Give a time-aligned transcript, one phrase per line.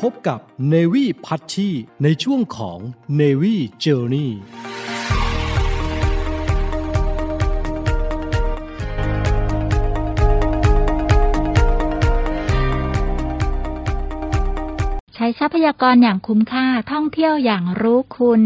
[0.00, 1.68] พบกับเนวี่พัชชี
[2.02, 2.78] ในช่วงของ
[3.16, 4.32] เนวีเจอร์นี่
[15.14, 18.40] ใช้ทรัพยากรอย่างคุ้มค่าท่องเที่ยวอย่างรู้คุณ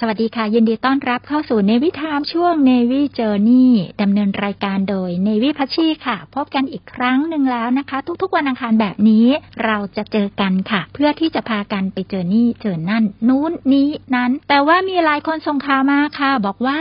[0.00, 3.68] สวัสดีค่ะ ยินดีต้อนรับเข้าสู่เนวิทามช่วง Navy Journey
[4.02, 9.26] ดำเนินรายการโดย Navy พัชชีค่ะ พบกันอีกครั้งหนึ่งแล้วนะคะ ทุกๆวันอังคารแบบนี้
[9.64, 16.80] เราจะเจอกันค่ะ เพื่อที่จะพากันไปเจอนี่เจอนั่น นู้นนี้นั้น แต่ว่ามีหลายคนส่งข่าวมาค่ะ บอกว่า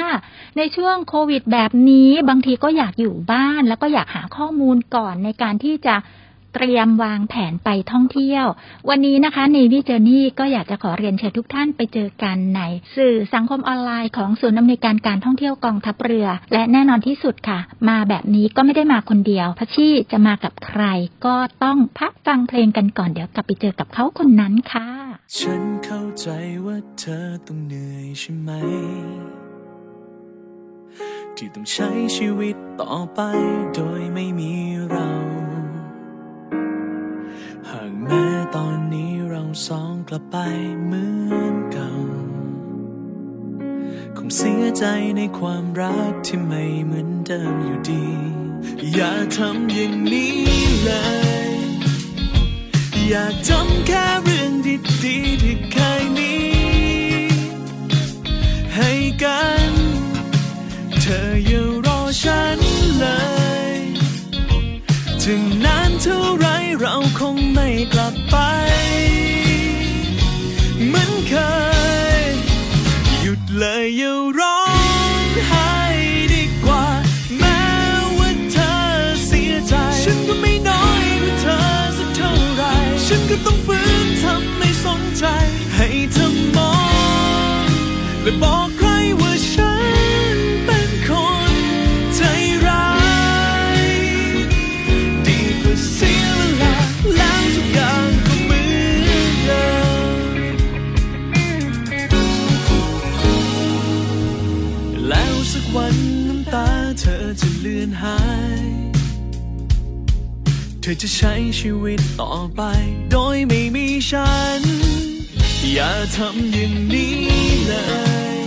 [0.57, 5.95] ในช่วงโควิดแบบนี้ บางทีก็อยากอยู่บ้าน แล้วก็อยากหาข้อมูลก่อนในการที่จะ
[6.55, 8.45] เตรียมวางแผนไปท่องเที่ยว
[8.89, 12.61] วันนี้นะคะในวิจ Journey ก็อยากจะขอเรียนเชิญทุกท่านไปเจอกันใน
[12.97, 20.83] สื่อสังคมออนไลน์ของศูนย์อำนวยการการท่องเที่ยวกองทัพเรือ และแน่นอนที่สุดค่ะ มาแบบนี้ก็ไม่ได้มาคนเดียวพัชชี่จะมากับใคร
[21.25, 24.87] ก็ต้องพักฟังเพลงกันก่อนเดี๋ยวกลับไปเจอกับเขาคนนั้นค่ะ
[25.39, 26.27] ฉันเข้าใจ
[26.65, 28.49] ว่าเธอต้องเหนื่อยใช่ไหม
[31.37, 33.19] ที่ต้องใช้ชีวิตต่อไป
[33.75, 34.51] โดยไม่มี
[34.91, 35.09] เรา
[38.07, 40.37] แม้ตอนนี้เราสองกลับไป
[40.85, 41.91] เหมือนเก่า
[44.17, 44.85] คงเสียใจ
[45.17, 48.05] ในความรักที่ไม่เหมือนเดิมอยู่ดี
[48.93, 50.35] อย่าทำอย่างนี้
[50.83, 50.91] เล
[51.47, 51.51] ย
[53.09, 56.33] อยากจำแค่เรื่องดีๆที่เคยมี
[58.75, 58.91] ให้
[59.23, 59.71] กัน
[61.01, 62.59] เธออย่ารอฉัน
[62.97, 63.05] เล
[63.73, 63.75] ย
[65.23, 65.54] ถึง
[66.07, 66.47] เท่าไร
[66.79, 68.37] เราคงไม่กลับไป
[70.87, 71.33] เหมือนเค
[72.23, 72.25] ย
[73.21, 74.61] หยุดเลยอย่าร้อ
[75.21, 75.71] งไห้
[76.33, 76.85] ดีกว่า
[77.39, 77.63] แม้
[78.17, 78.73] ว่าเธอ
[79.25, 79.73] เสียใจ
[80.03, 81.59] ฉันก็ไม่น้อยกว่าเธอ
[81.97, 82.63] สักเท่าไหร
[83.07, 85.25] ฉันก็ต้องฝืนทำไม่สนใจ
[110.87, 112.61] ธอจะใช้ชีวิตต่อไป
[113.11, 114.61] โดยไม่มีฉัน
[115.73, 117.15] อย่าทำอย่างนี้
[117.67, 117.73] เล
[118.33, 118.37] ย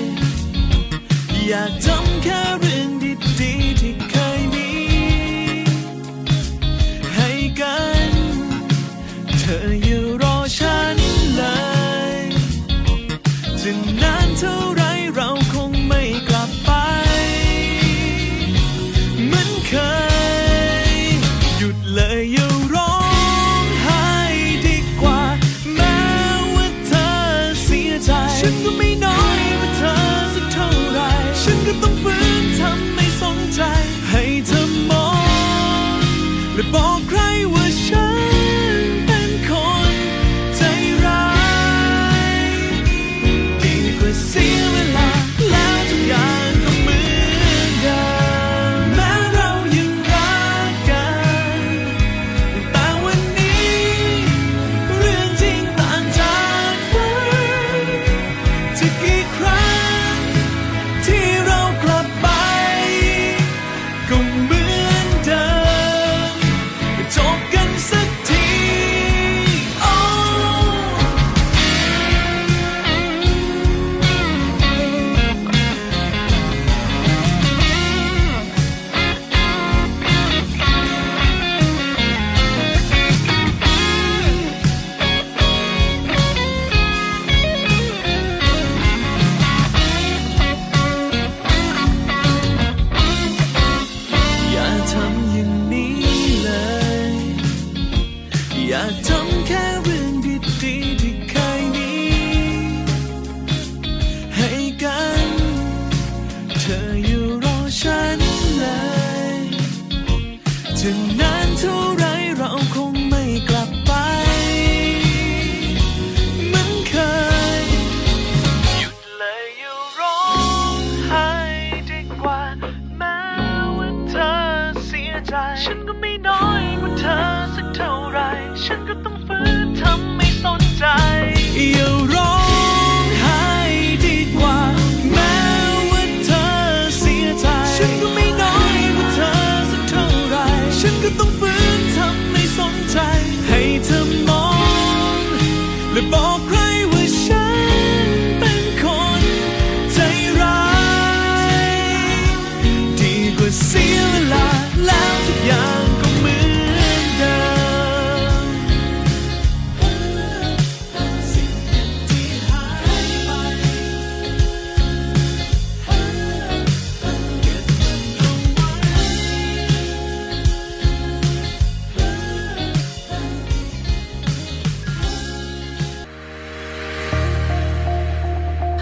[1.49, 2.78] อยากจำแค่เรื่อง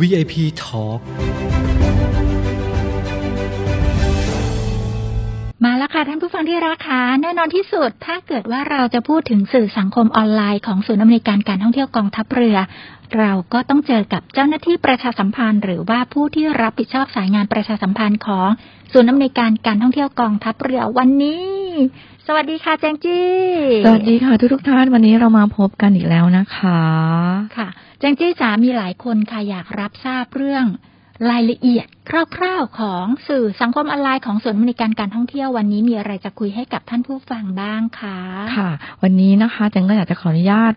[0.00, 1.00] VIP Talk
[5.64, 12.56] มาแล้วค่ะท่านผู้ฟังที่รักค่ะแน่นอนที่สุด ถ้าเกิดว่าเราจะพูดถึงสื่อสังคมออนไลน์ของศูนย์อำนวยการการท่องเที่ยวกองทัพเรือ
[13.18, 18.48] เราก็ต้องเจอกับเจ้าหน้าที่ประชาสัมพันธ์ หรือว่าผู้ที่รับผิดชอบสายงานประชาสัมพันธ์ของ
[18.92, 21.44] ศูนย์อำนวยการการท่องเที่ยวกองทัพเรือวันนี้
[22.26, 23.28] สวัสดีค่ะแจงจี้
[23.86, 26.82] สวัสดีค่ะทุกทุกๆท่านวันนี้เรามาพบกันอีกแล้วนะคะ
[27.58, 30.64] ค่ะแจงจี้จ๋ามีหลายคนค่ะอยากรับทราบเรื่อง
[31.30, 31.86] รายละเอียด
[32.36, 38.18] คร่าวๆของสื่อสังคมออนไลน์ของส่วนบริการการท่องเที่ยววันนี้มีอะไรจะคุยให้กับท่านผู้ฟังบ้างคะ
[38.56, 38.70] ค่ะ
[39.02, 40.74] วันนี้นะคะจังก็อยากจะขออนุญาต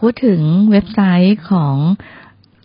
[0.00, 0.40] พูดถึง
[0.70, 1.76] เว็บไซต์ของ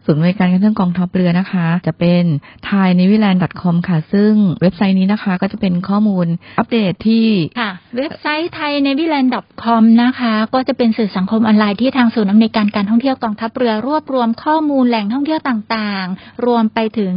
[0.05, 2.23] ศูนย์บริการการท่องเที่ยวกองทัพเรือนะคะ จะเป็น
[2.67, 6.27] thai n a v y l a n d com ค่ะ ซึ่งเว็บไซต์นี้นะคะ ก็จะเป็นข้อมูล
[6.59, 7.25] อัปเดตที่
[7.59, 17.13] ค่ะ เว็บไซต์ไทย n a v y l a n d com นะคะ ก็จะเป็นสื่อสังคมออนไลน์ที่ทางศูนย์อำนวยการการท่องเที่ยวกองทัพเรือรวบรวมข้อมูลแหล่งท่องเที่ยวต่างๆ รวมไปถึง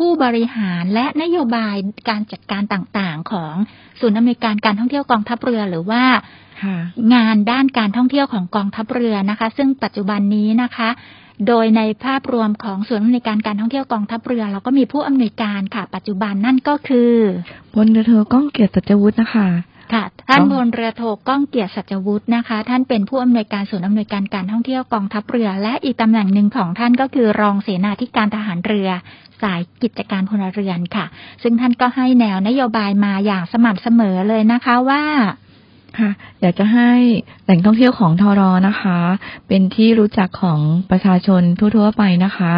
[0.00, 1.76] ผู้บริหารและนโยบาย
[2.08, 3.54] การจัดการต่างๆ ของ
[4.00, 6.02] ศูนย์อำนวยการการท่องเที่ยวกองทัพเรือหรือว่า
[6.62, 6.76] ค่ะ
[7.14, 10.88] งานด้านการท่องเที่ยวของกองทัพเรือนะคะ ซึ่งปัจจุบันนี้นะคะ
[11.48, 17.12] โดยในภาพรวมของส่วนย์อำนวยการการท่องเที่ยวกองทัพเรือ เราก็มีผู้อำนวยการค่ะ ปัจจุบันนั่นก็คือ
[17.74, 19.48] พลเรือโทก้องเกียรติสัจวุฒินะคะ
[19.92, 28.88] ค่ะ ท่านพลเรือโทก้องเกียรติสัจวุฒินะคะ ท่านเป็นผู้อำนวยการศูนย์อำนวยการการท่องเที่ยวกองทัพเรือ และอีกตำแหน่งหนึ่งของท่านก็คือรองเสนาธิการทหารเรือ
[29.42, 31.06] สายกิจการพลเรือนค่ะ
[31.42, 35.02] ซึ่งท่านก็ให้แนวนโยบายมาอย่างสม่ำเสมอเลยนะคะว่า
[35.98, 36.10] ค่ะ
[36.40, 36.90] อยากจะให้
[37.44, 38.98] แหล่งท่องเที่ยวของทอรอนะคะ
[39.48, 40.60] เป็นที่รู้จักของ
[40.90, 42.54] ประชาชนทั่วๆไปนะคะ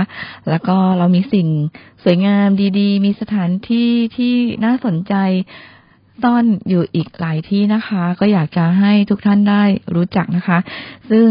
[0.51, 1.49] แล้วก็เรามีสิ่ง
[2.05, 5.15] สวยงามดีๆ มีสถานที่ที่น่าสนใจ
[6.23, 9.63] ซ่อนอยู่อีกหลายที่นะคะ ก็อยากจะให้ทุกท่านได้
[9.95, 10.59] รู้จักนะคะ
[11.11, 11.29] ซึ่ง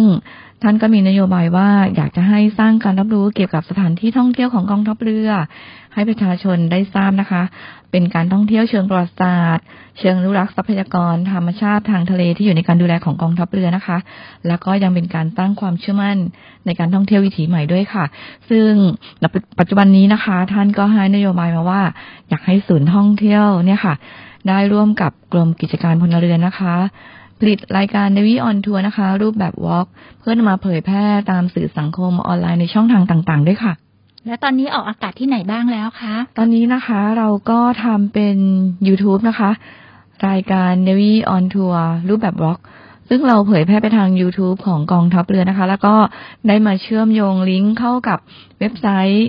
[0.64, 5.30] ท่านก็มีนโยบายว่าอยากจะให้สร้างการรับรู้เกี่ยวกับสถานที่ท่องเที่ยวของกองทัพเรือ
[5.94, 7.44] ให้ประชาชนได้ทราบนะคะ
[7.92, 9.66] เป็นการท่องเที่ยวเชิงประวัติศาสตร์
[10.00, 13.98] เชิงอนุรักษ์ทรัพยากร ธรรมชาติทางทะเลที่อยู่ในการดูแลของกองทัพเรือนะคะ
[14.48, 16.18] แล้วก็ยังเป็นการสร้างความเชื่อมั่น
[16.66, 18.06] ในการท่องเที่ยววิถีใหม่ด้วยค่ะ
[18.50, 18.72] ซึ่ง
[19.60, 21.82] ปัจจุบันนี้นะคะ ท่านก็ให้นโยบายมาว่า
[22.30, 23.96] อยากให้ศูนย์ท่องเที่ยวเนี่ยค่ะ
[24.48, 26.76] ได้ร่วมกับกรมกิจการพลเรือนนะคะ
[27.40, 29.88] ผลิตรายการ Navy on Tour นะคะ รูปแบบ Walk
[30.20, 33.74] เพื่อนำมาเผยแพร่ตามสื่อสังคมออนไลน์ในช่องทางต่างๆ ด้วยค่ะ
[34.26, 38.38] และตอนนี้ออกอากาศที่ไหนบ้างแล้วคะ ตอนนี้นะคะเราก็ทำเป็น
[38.88, 39.52] YouTube นะคะ
[40.30, 41.78] รายการ Navy on Tour
[42.10, 42.60] รูปแบบบล็อก
[43.10, 45.96] ซึ่งเราเผยแพร่ไปทาง YouTube ของกองทัพเรือนะคะ แล้วก็
[46.48, 48.20] ได้มาเชื่อมโยงลิงก์เข้ากับ
[48.60, 49.28] เว็บไซต์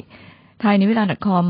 [0.62, 1.44] thai n a v y l a n d c o m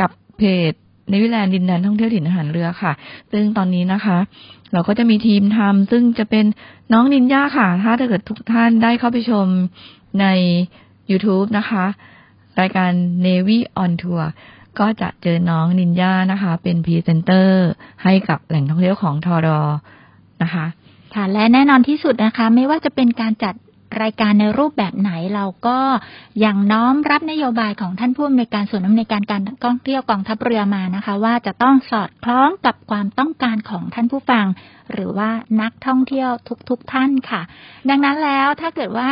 [0.00, 0.72] กับเพจ
[1.12, 2.92] n a v y l a n d ดินแดนท่องเที่ยวถิ่นอาหารเรือค่ะ
[3.32, 4.18] ซึ่งตอนนี้นะคะ
[4.72, 6.44] เราก็จะมีทีมทำซึ่งจะเป็น
[6.92, 9.46] น้องนินจาค่ะ ถ้าเกิดทุกท่านได้เข้าไปชม
[10.20, 10.26] ใน
[11.10, 11.84] YouTube นะคะ
[12.60, 12.90] รายการ
[13.26, 14.24] Navy on Tour
[14.78, 17.66] ก็จะเจอน้องนินจานะคะ เป็นพรีเซนเตอร์
[18.04, 19.60] ให้กับแหล่งท่องเที่ยวของทอรอ
[20.42, 20.66] นะคะ
[21.14, 23.54] ค่ะและแน่นอนที่สุดนะคะ ไม่ว่าจะเป็นการจัด
[24.02, 25.78] รายการในรูปแบบไหนเราก็
[26.44, 34.46] ยังน้อมรับนโยบายของท่านผู้อำนวยการส่วนอำนวยการการท่องเที่ยวกองทัพเรือมานะคะ ว่าจะต้องสอดคล้องกับความต้องการของท่านผู้ฟัง
[34.92, 35.30] หรือว่า
[35.62, 36.30] นักท่องเที่ยว
[36.68, 37.42] ทุกๆทท่านค่ะ
[37.88, 39.10] ดังนั้นแล้วถ้าเกิดว่า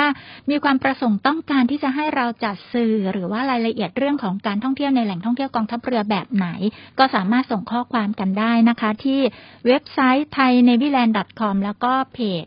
[0.50, 6.46] มีความประสงค์ต้องการที่จะให้เราจัดสื่อ หรือว่ารายละเอียดเรื่องของการท่องเที่ยวในแหล่งท่องเที่ยวกองทัพเรือแบบไหน
[6.98, 9.20] ก็สามารถส่งข้อความกันได้นะคะ ที่
[9.66, 12.46] เว็บไซต์ thainavyland.com แล้วก็เพจ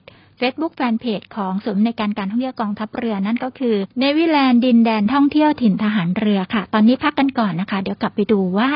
[1.36, 8.70] ของศูนย์ในการการท่องเที่ยวกองทัพเรือนั่นก็คือ n a v y l a n d ดินแดนท่องเที่ยวถิ่นทหารเรือค่ะ ตอนนี้พักกันก่อนนะคะ เดี๋ยวกลับไปดูว่า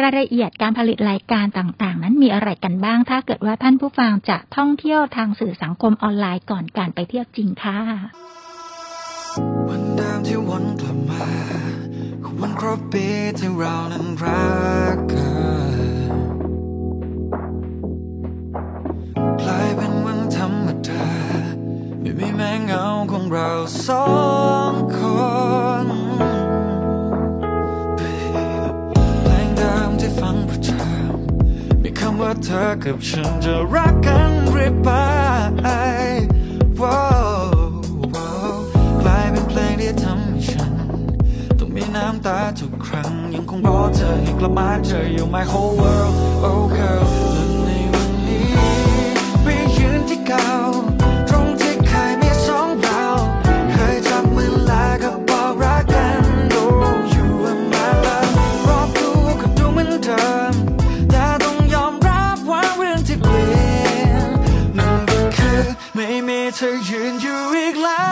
[0.00, 7.78] รายละเอียดการผลิตรายการต่างๆ นั้นมีอะไรกันบ้าง ถ้าเกิดว่าท่านผู้ฟังจะท่องเที่ยวทางสื่อสังคมออนไลน์ก่อนการไปเที่ยวจริงค่ะ
[9.68, 11.26] วันเดิมที่วนกลับมา
[12.24, 13.06] ขอวันครบปี
[13.38, 14.46] ที่เรานั้นรั
[14.96, 16.12] กกัน
[19.42, 19.91] กลายเป็น
[22.02, 23.50] ไม่มีแม้เงาของเรา
[23.86, 24.06] สอ
[24.70, 24.98] งค
[25.84, 25.86] น
[29.22, 34.88] เพลงเดิมที่ฟังประจำมีคำว่าเธอกับฉันจะรักกันเรื่อยไป
[36.80, 37.02] ว้า
[38.14, 38.54] ว้าว
[39.02, 40.72] กลายเป็นเพลงที่ทำให้ฉัน
[41.58, 46.14] ต้องมีน้ำตาทุกครั้งยังคงรอเธอให้กลับมาเธอ you my whole world
[46.48, 47.04] oh girl
[47.34, 48.46] และในวันนี้
[49.42, 50.48] ไปยืนที่เก่า
[66.56, 68.11] เธอยืนอยู่อีกแล้ว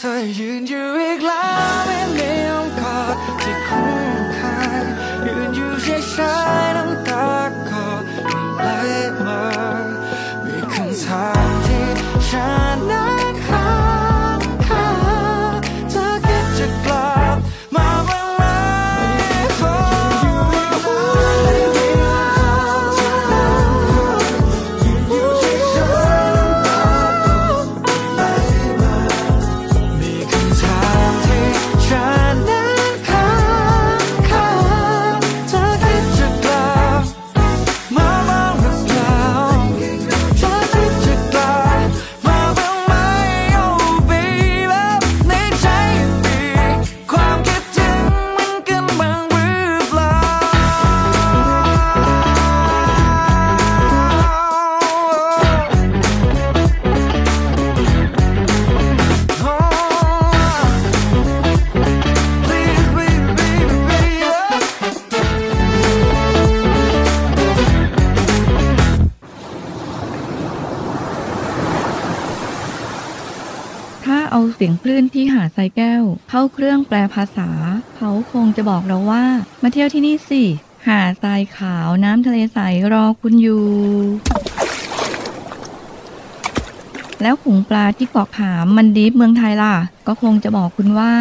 [0.00, 1.44] เธอยืนอยู่อีกแล้
[1.76, 1.77] ว
[76.54, 77.50] เครื่องแปลภาษา
[77.96, 79.24] เขาคงจะบอกเราว่า
[79.62, 80.42] มาเที่ยวที่นี่สิ
[80.86, 82.58] หาดทรายขาวน้ำทะเลใส
[82.92, 83.64] รอคุณอยู่
[87.22, 89.76] แล้วขุงปลาที่เกาะขามมันดีฟเมืองไทยล่ะ
[90.06, 91.12] ก็คงจะบอกคุณว่า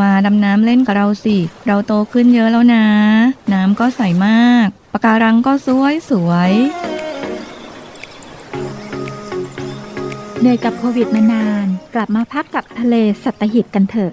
[0.00, 2.86] มาดำน้ำเล่นกับเราสิ เราโตขึ้นเยอะแล้วนะ
[3.52, 6.52] น้ำก็ใสมากปะการังก็สวยสวย
[10.40, 12.94] เหนื่อยกับโควิดมานาน กลับมาพักกับทะเล
[13.24, 14.12] สัตหิบกันเถอะ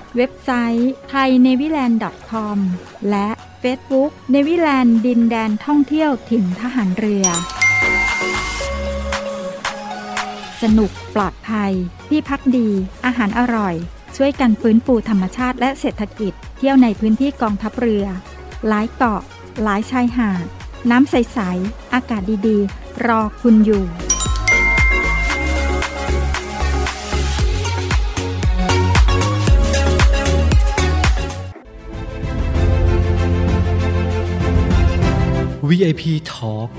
[0.15, 2.57] เว็บไซต์ thainewiland.com
[3.09, 3.27] และ
[3.61, 7.25] Facebook เนวิแลนดดินแดนท่องเที่ยวถิ่นทหารเรือ
[10.61, 11.73] สนุกปลอดภัย
[12.09, 12.69] ที่พักดี
[13.05, 13.75] อาหารอร่อย
[14.17, 18.05] ช่วยกันฟื้นฟูธรรมชาติและเศรษฐกิจ เที่ยวในพื้นที่กองทัพเรือ
[18.67, 19.21] หลายเกาะ
[19.63, 20.45] หลายชายหาด
[20.91, 23.85] น้ำใส ๆ อากาศดี ๆ รอคุณอยู่
[35.69, 36.69] VIP Talk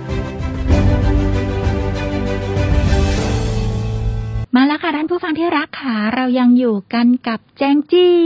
[4.56, 8.18] มาแล้วค่ะท่านผู้ฟังที่รักค่ะเรายังอยู่กันกับแจงจี้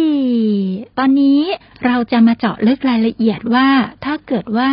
[0.98, 1.40] ตอนนี้
[1.84, 3.68] เราจะมาเจาะลึกรายละเอียดว่า
[4.04, 4.70] ถ้าเกิดว่า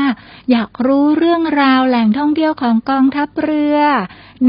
[0.51, 3.79] อยากรู้เรื่องราวแหล่งท่องเที่ยวของกองทัพเรือ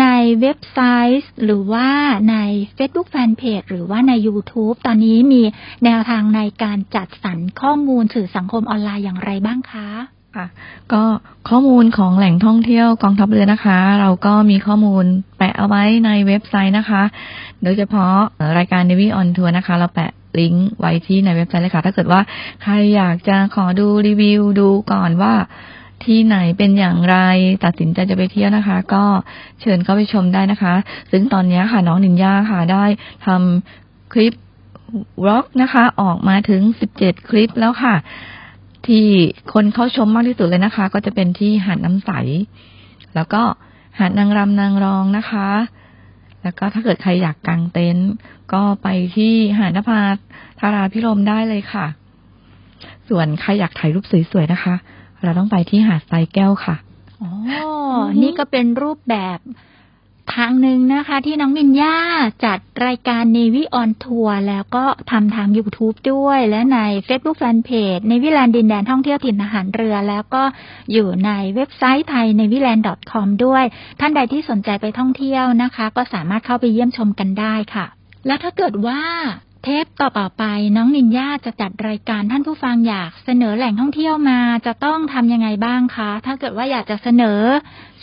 [0.00, 0.06] ใน
[0.40, 0.78] เว็บไซ
[1.12, 1.88] ต์ หรือว่า
[2.30, 2.36] ใน
[2.76, 5.42] Facebook Fanpage หรือว่าใน YouTube ตอนนี้มี
[5.84, 10.46] แนวทางในการจัดสรรข้อมูลสื่อสังคมออนไลน์อย่างไรบ้างคะ ค่ะ
[10.92, 11.02] ก็
[11.48, 15.04] ข้อมูลของแหล่งท่องเที่ยวกองทัพเรือนะคะ เราก็มีข้อมูล
[15.38, 17.02] แปะเอาไว้ในเว็บไซต์นะคะ
[17.62, 18.14] โดยเฉพาะ
[18.58, 22.20] รายการ Navy on Tour นะคะ เราแปะลิงก์ไว้ที่ในเว็บไซต์เลยค่ะ ถ้าเกิดว่า
[22.62, 25.34] ใครอยากจะขอดูรีวิวดูก่อนว่า
[26.04, 27.16] ที่ไหนเป็นอย่างไร
[27.64, 29.04] ตัดสินใจจะไปเที่ยวนะคะ ก็
[29.60, 30.74] เชิญเข้าไปชมได้นะคะ
[31.10, 32.84] ซึ่งตอนนี้ค่ะน้องนินยาค่ะได้
[33.26, 34.32] ทำคลิป
[35.24, 36.62] วล็อกนะคะ ออกมาถึง
[36.96, 37.94] 17 คลิปแล้วค่ะ
[38.88, 39.06] ที่
[39.52, 42.10] คนเข้าชมมากที่สุดเลยนะคะ ก็จะเป็นที่หาดน้ำใส
[43.14, 43.42] แล้วก็
[43.98, 45.48] หาดนางรำนางรองนะคะ
[46.42, 48.10] แล้วก็ถ้าเกิดใครอยากกางเต็นท์
[48.52, 50.00] ก็ไปที่หาดนภา
[50.60, 51.86] ธาราพิรมได้เลยค่ะ
[53.08, 54.74] ส่วนใครอยากถ่ายรูปสวยๆนะคะ
[55.22, 56.76] เราต้องไปที่หาดทรายแก้วค่ะ
[57.20, 57.30] อ๋อ
[58.22, 59.38] นี่ก็เป็นรูปแบบ
[60.32, 61.96] ทางหนึ่งนะคะ ที่น้องมินย่า
[62.44, 70.42] จัดรายการ Navy on Tour แล้วก็ทำทาง YouTube ด้วย และใน Facebook Fanpage Navy Land ดินแดนท่องเที่ยวถิ่นอาหารเรือ แล้วก็
[70.92, 72.80] อยู่ในเว็บไซต์ไทยในวิลาน
[73.12, 73.64] .com ด้วย
[74.00, 77.86] ท่านใดที่สนใจไปท่องเที่ยวนะคะ ก็สามารถเข้าไปเยี่ยมชมกันได้ค่ะ
[78.26, 79.00] แล้วถ้าเกิดว่า
[79.64, 80.44] เทปต่อไป
[80.76, 87.40] น้องนินยาจะจัดรายการท่านผู้ฟังอยากเสนอแหล่งท่องเที่ยวมาจะต้องทำยังไงบ้างคะ ถ้าเกิดว่าอยากจะเสนอ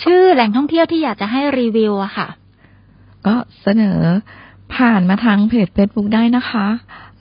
[0.04, 2.28] ชื่อแหล่งท่องเที่ยวที่อยากจะให้รีวิวอะค่ะ
[3.28, 4.00] ก็เสนอ
[4.76, 6.67] ผ่านมาทางเพจ Facebook ได้นะคะ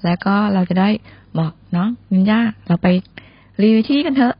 [0.04, 0.88] แล้วก็เราจะได้
[1.38, 2.88] บอกเนาะนินยาเราไป
[3.62, 4.34] รีวิวที่กันเถอะ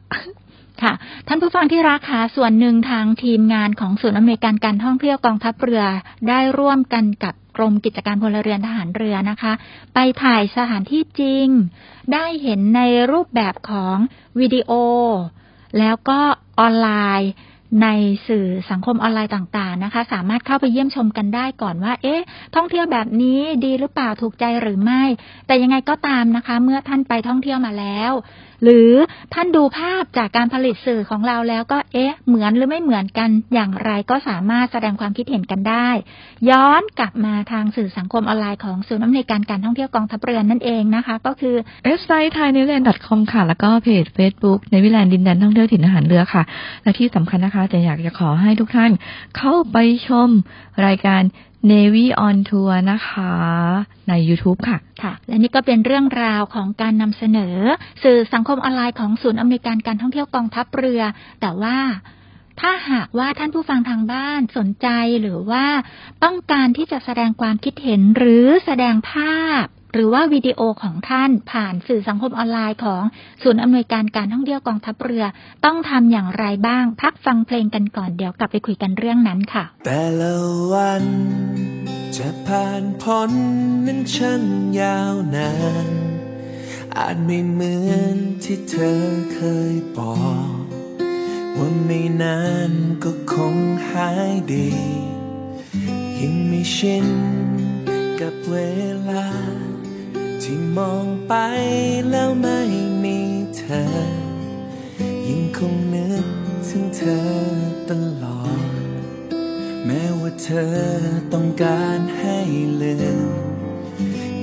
[0.82, 0.94] ค่ะ
[1.28, 5.84] ท่านผู้ฟังที่รักค่ะส่วนหนึ่งทางทีมงานของศูนย์อำนวยการการท่องเที่ยวกองทัพเรือ
[6.28, 9.52] ได้ร่วมกันกับกรมกิจการพลเรือนทหารเรือนะคะ
[9.94, 11.48] ไปถ่ายสถานที่จริง
[12.12, 12.80] ได้เห็นใน
[13.12, 13.96] รูปแบบของ
[14.40, 14.70] วิดีโอ
[15.78, 16.20] แล้วก็
[16.58, 16.88] ออนไล
[17.20, 17.30] น์
[17.82, 17.88] ใน
[18.28, 22.22] สื่อสังคมออนไลน์ต่างๆนะคะ สามารถเข้าไปเยี่ยมชมกันได้ก่อนว่า เอ๊ะ
[22.54, 25.02] ท่องเที่ยวแบบนี้ดีหรือเปล่าถูกใจหรือไม่
[25.46, 28.12] แต่ยังไงก็ตามนะคะ เมื่อท่านไปท่องเที่ยวมาแล้ว
[28.62, 28.90] หรือ
[29.34, 35.88] ท่านดูภาพจากการผลิตสื่อของเราแล้วก็เอ๊ะ เหมือนหรือไม่เหมือนกันอย่างไรก็สามารถแสดงความคิดเห็นกันได้
[36.50, 46.42] ย้อนกลับมาทางสื่อสังคมออนไลน์ของศูนย์อำนวยการการท่องเที่ยวกองทัพเรือนั่นเองนะคะ ก็คือเว็บไซต์ thainewiland.com ค่ะ แล้วก็เพจ Facebook ในวิแลนดินแดนท่องเที่ยวถิ่นอาหารเรือค่ะ
[46.82, 48.90] และที่สำคัญนะคะจะอยากจะขอให้ทุกท่าน
[49.36, 49.76] เข้าไป
[50.08, 50.28] ชม
[50.86, 51.22] รายการ
[51.72, 53.32] Navy on Tour นะคะ
[54.08, 57.56] ใน YouTube ค่ะ ค่ะ และนี่ก็เป็นเรื่องราวของการนำเสนอ
[58.04, 61.02] สื่อสังคมออนไลน์ของศูนย์อำนวยการการท่องเที่ยวกองทัพเรือ
[61.40, 61.78] แต่ว่า
[62.60, 64.88] ถ้าหากว่าท่านผู้ฟังทางบ้านสนใจ
[65.20, 65.66] หรือว่า
[66.24, 73.02] ต้องการที่จะแสดงความคิดเห็นหรือแสดงภาพ หรือว่าวิดีโอของท่านผ่านสื่อสังคมออนไลน์ของ
[73.42, 75.24] ศูนย์อำนวยการการท่องเที่ยวกองทัพเรือ
[75.64, 80.34] ต้องทำอย่างไรบ้าง พักฟังเพลงกันก่อนเดี๋ยวกลับไปคุยกันเรื่องนั้นค่ะ แต่ละ
[80.72, 81.04] วัน
[82.16, 83.30] จะผ่านพ้น
[83.86, 84.42] นั้นช่าง
[84.80, 85.52] ยาวนา
[85.86, 85.88] น
[86.96, 89.00] อาจไม่เหมือนที่เธอ
[89.34, 89.40] เค
[89.72, 90.14] ยบอ
[90.52, 90.60] ก
[91.56, 92.38] ว่าไม่นา
[92.70, 92.72] น
[93.04, 93.56] ก็คง
[93.88, 94.70] หายดี
[96.18, 97.08] ยังไม่ชิน
[98.20, 98.56] กับเว
[99.10, 99.26] ลา
[100.42, 101.34] ที่มองไป
[102.10, 102.60] แล้วไม่
[103.04, 103.18] มี
[103.56, 103.84] เธอ
[105.26, 106.26] ยังคงนึก
[106.68, 107.30] ถึงเธอ
[107.90, 108.68] ตลอด
[109.84, 110.74] แม้ว่าเธอ
[111.32, 112.38] ต้องการให้
[112.82, 113.30] ลืม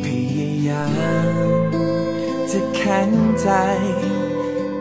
[0.04, 0.06] พ
[0.38, 0.88] ยายา
[1.60, 1.62] ม
[2.52, 3.10] จะแข็ง
[3.42, 3.50] ใจ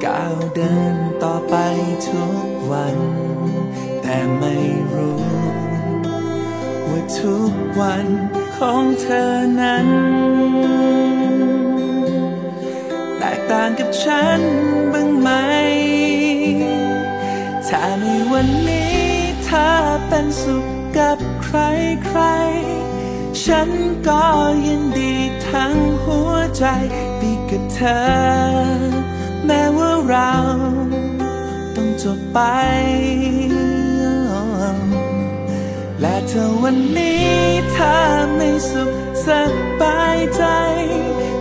[0.05, 1.55] ก้าวเดินต่อไป
[2.07, 2.97] ทุกวัน
[4.03, 4.55] แต่ไม่
[4.93, 5.21] รู้
[6.89, 8.07] ว่าทุกวัน
[8.57, 9.87] ของเธอนั้น
[13.27, 14.41] ตกต่างกับฉัน
[14.93, 15.31] บ้างไหม
[17.69, 19.05] ถ้าในวันนี้
[19.45, 19.69] เธอ
[20.09, 20.67] เป็นสุข
[20.99, 21.59] กับใคร
[22.07, 22.21] ใคร
[23.45, 23.71] ฉัน
[24.09, 24.25] ก็
[24.67, 25.15] ยินดี
[25.49, 26.65] ทั้งหัวใจ
[27.21, 28.05] ดีกับเธอ
[29.47, 30.33] แม้ว่าเรา
[31.77, 32.41] ต้องจบไป
[36.01, 37.31] และถ้าวันนี้
[37.73, 37.95] เธอ
[38.37, 38.96] ไม่สุข
[39.27, 39.29] ส
[39.83, 40.45] บายใจ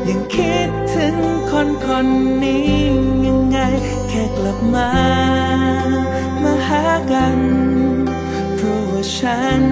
[0.08, 1.16] ยังคิดถึง
[1.52, 2.08] คนคน
[2.44, 2.70] นี้
[3.26, 3.58] ยังไง
[4.10, 4.92] แค่กลับมา
[6.42, 7.40] มาหากัน
[8.56, 9.64] เพราะว่าฉัน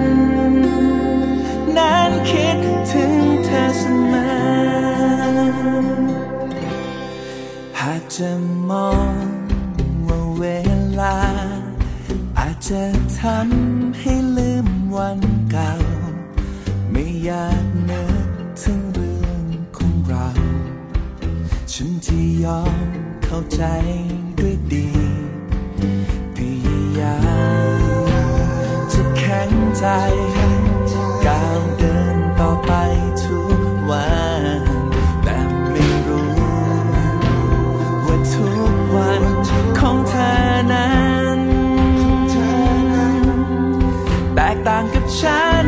[1.76, 2.58] นั้นคิด
[2.90, 3.12] ถึง
[3.44, 4.34] เธอเสมอ
[7.80, 8.30] หากจะ
[8.70, 9.24] มอง
[10.06, 10.44] ว่าเว
[11.00, 11.18] ลา
[12.38, 12.82] อาจจะ
[13.18, 15.33] ทำให้ลืมวัน
[21.78, 22.88] ฉันที่ยอม
[23.24, 23.62] เข้าใจ
[24.38, 24.88] ด้วยดี
[26.34, 27.18] พยายา
[27.76, 27.80] ม
[28.92, 29.86] จะแข็งใจ
[31.26, 32.72] ก้าวเดินต่อไป
[33.22, 33.60] ทุก
[33.90, 34.08] วั
[34.58, 34.62] น
[35.24, 35.38] แต่
[35.70, 36.32] ไม่รู้
[38.04, 39.22] ว่าทุกวัน
[39.78, 40.32] ของเธอ
[40.72, 40.94] นั้
[41.36, 41.38] น
[44.34, 45.66] แตกต่างกับฉัน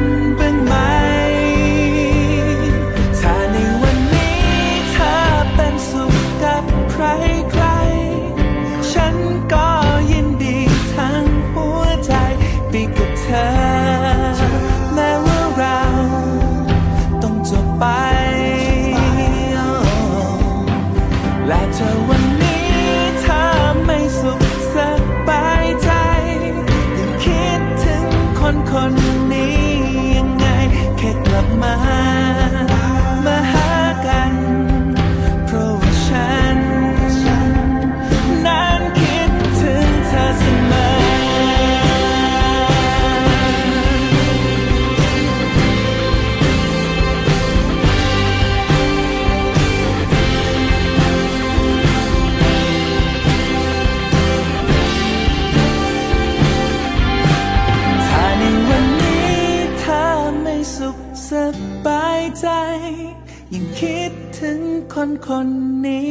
[65.27, 65.51] คนคน
[65.87, 66.11] นี้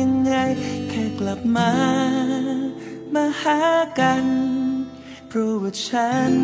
[0.00, 0.32] ยังไง
[0.88, 1.70] แค่กลับมา
[3.14, 3.60] มาหา
[3.98, 4.24] กัน
[5.28, 6.34] เพราะว่าฉัน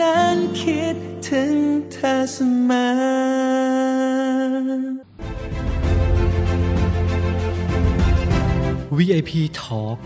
[0.00, 0.96] นั้นคิด
[1.28, 1.54] ถึง
[1.92, 2.36] เธอเส
[2.68, 2.90] มอ
[8.96, 9.98] VIP Talk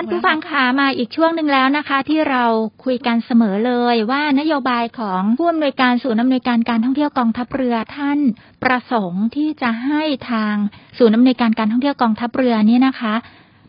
[0.00, 2.44] านผู้ฟังขามาอีกช่วงหนึ่งแล้วนะคะ ที่เรา
[2.84, 8.18] คุยกันเสมอเลยว่านโยบายของผู้อำนวยการศูนย์อำนวยการการท่องเที่ยวกองทัพเรือท่าน
[8.62, 10.54] ประสงค์ที่จะให้ทาง
[10.98, 13.14] ศูนย์อำนวยการการท่องเที่ยวกองทัพเรือนี้นะคะ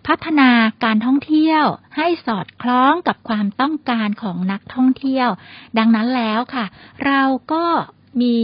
[0.08, 0.50] พัฒนา
[0.84, 1.64] การท่องเที่ยว
[1.98, 5.30] ให้สอดคล้องกับความต้องการของนักท่องเที่ยว
[5.78, 6.66] ดังนั้นแล้วค่ะ
[7.06, 7.66] เราก็
[8.22, 8.38] มี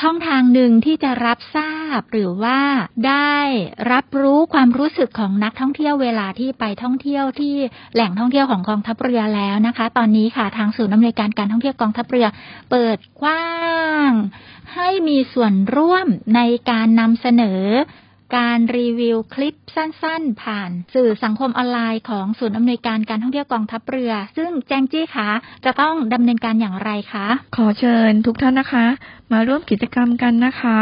[0.00, 2.58] ช่องทางหนึ่งที่จะรับทราบหรือว่า
[3.08, 3.36] ได้
[3.92, 7.54] รับรู้ความรู้สึกของนักท่องเที่ยวเวลาที่ไปท่องเที่ยวที่
[7.94, 12.26] แหล่งท่องเที่ยวของกองทัพเรือแล้วนะคะ ตอนนี้ค่ะทางศูนย์อำนวยการการท่องเที่ยวกองทัพเรือ
[12.70, 13.48] เปิดกว้า
[14.08, 14.10] ง
[14.74, 17.62] ให้มีส่วนร่วมในการนำเสนอ
[18.36, 25.30] การรีวิวคลิปสั้นๆ ผ่านสื่อสังคมออนไลน์ของศูนย์อำนวยการการท่องเที่ยวกองทัพเรือ ซึ่งแจงจี้คะ
[25.64, 28.86] จะต้องดำเนินการอย่างไรคะ ขอเชิญทุกท่านนะคะ
[29.32, 30.78] มาร่วมกิจกรรมกันนะคะ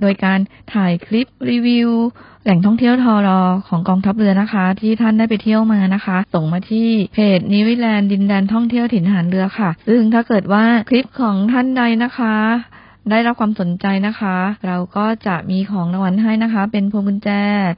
[0.00, 0.40] โดยการ
[0.74, 1.90] ถ่ายคลิปรีวิว
[2.44, 12.36] แหล่งท่องเที่ยวทอรอของกองทัพเรือนะคะ ที่ท่านได้ไปเที่ยวมานะคะ ส่งมาที่เพจนิวิแลนด์ดินแดนท่องเที่ยวถิ่นฐานเรือค่ะ ซึ่งถ้าเกิดว่าคลิปของท่านใดนะคะ
[13.10, 14.36] ได้รับความสนใจนะคะ
[14.66, 17.28] เราก็จะมีของรางวัลให้นะคะ เป็นพวงกุญแจ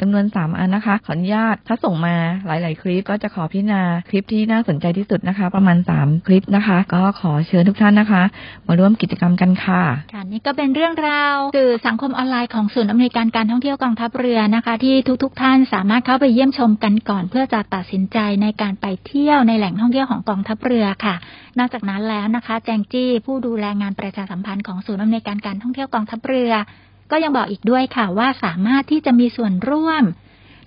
[0.01, 2.15] จำนวน 3 อันนะคะ ขออนุญาตถ้าส่งมา
[2.47, 8.23] หลาย ๆ คลิปก็จะขอพิจารณาคลิปที่น่าสนใจที่สุดนะคะ ประมาณ 3 คลิปนะคะ ก็ขอเชิญทุกท่านนะคะ
[8.67, 9.83] มาร่วมกิจกรรมกันค่ะ
[10.13, 21.15] ค่ะนี่ก็เป็นเรื่องราวสื่อสังคมออนไลน์ของศูนย์อำนวยการการท่องเที่ยวกองทัพเรือนะคะ ที่ทุก ๆทท่านสามารถเข้าไปเยี่ยมชมกันก่อน เพื่อจะตัดสินใจในการไปเที่ยวในแหล่งท่องเที่ยวของกองทัพเรือค่ะ
[21.59, 26.53] นอกจากนั้นแล้วนะคะ แจงจี้ผู้ดูแลงานประชาสัมพันธ์ของศูนย์อำนวยในการการท่องเที่ยวกองทัพเรือ
[27.11, 30.05] ก็ยังบอกอีกด้วยค่ะว่าสามารถที่จะมีส่วนร่วม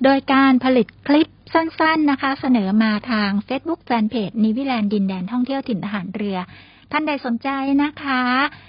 [0.04, 6.38] โดยการผลิตคลิปสั้นๆนะคะ เสนอมาทาง Facebook Fanpage นิวิแลนด์ดินแดนท่องเที่ยวถิ่นทหารเรือ
[6.92, 7.50] ท่านใดสนใจ
[7.84, 8.24] นะคะ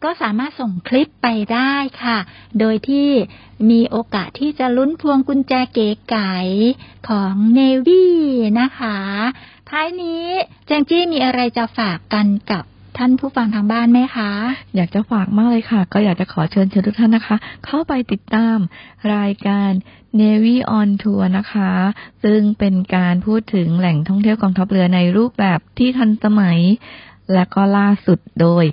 [0.05, 2.19] ก็สามารถส่งคลิปไปได้ค่ะ
[2.61, 3.09] โดยที่
[3.71, 6.35] มีโอกาสที่จะลุ้นพวงกุญแจเก๋ไก๋
[7.09, 8.17] ของเนวี่
[8.61, 8.99] นะคะ
[9.71, 10.27] ท้ายนี้
[10.67, 12.65] แจงจี้มีอะไรจะฝากกันกับ
[13.01, 14.31] ท่านผู้ฟังทางบ้านไหมคะ
[14.77, 18.57] อยากจะฝากมากเลยค่ะ ก็อยากจะขอเชิญเชิญทุกท่านนะคะ เข้าไปติดตาม
[19.15, 19.71] รายการ
[20.21, 21.71] Navy on Tour นะคะ
[22.25, 26.59] ซึ่งเป็นการพูดถึงแหล่งท่องเที่ยวกองทัพเรือในรูปแบบที่ทันสมัย
[27.35, 28.65] และก็ล่าสุดโดย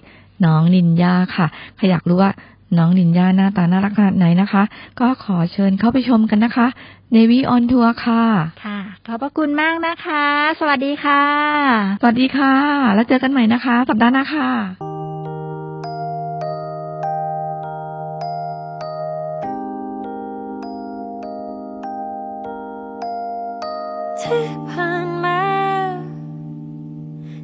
[0.46, 2.32] น้องนินยาค่ะใครอยากรู้ว่า
[2.78, 4.64] น้องนินญาหน้าตาน่ารักขนาดไหนนะคะ
[5.00, 6.68] ก็ขอเชิญเข้าไปชมกันนะคะ
[7.16, 8.24] Navy on Tour ค่ะ
[8.66, 10.26] ค่ะ ขอบพระคุณมากนะคะ
[10.60, 11.24] สวัสดีค่ะ
[12.02, 12.54] สวัสดีค่ะ
[12.94, 14.50] แล้วเจอกันใหม่นะคะ สัปดาห์หน้าค่ะ
[24.22, 25.42] ที่ผ่านมา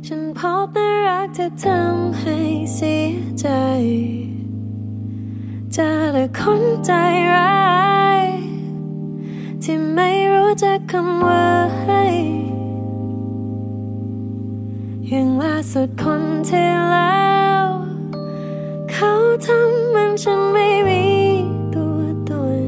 [0.08, 2.38] ฉันพบแต่รักที่ทำให้
[2.76, 3.48] เสียใจ
[5.76, 6.92] เจอแต่คนใจ
[7.34, 8.26] ร้าย
[9.64, 11.46] ที่ไม่รู้จักคำว่า
[11.80, 12.04] ให้
[15.08, 17.66] อย่างล่าสุดคนที่แล้ว
[18.92, 19.12] เขา
[19.46, 21.04] ทำมันฉันไม่มี
[21.74, 22.32] ตัวต
[22.64, 22.66] น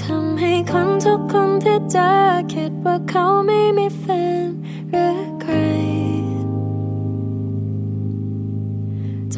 [0.00, 2.10] ทำให้คนทุกคนที่เจอ
[2.52, 4.04] คิดว่าเขาไม่มีแฟ
[4.42, 4.46] น
[4.90, 5.37] หรือ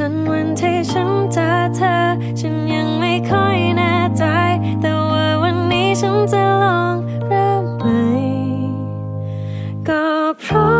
[0.02, 1.94] จนวันที่ฉันเจอเธอ
[2.38, 4.24] ฉันยังไม่ค่อยแน่ใจ
[4.80, 6.94] แต่ว่าวันนี้ฉันจะลอง
[7.28, 8.00] เริ่มใหม่
[9.88, 10.04] ก็
[10.40, 10.79] เพราะ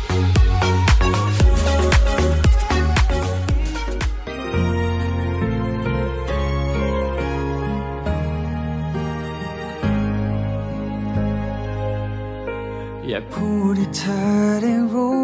[13.33, 14.23] ผู้ที่เธอ
[14.61, 15.21] ได้รู้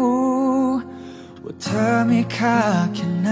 [1.44, 2.58] ว่าเธอมีค่า
[2.94, 3.30] แค่ไหน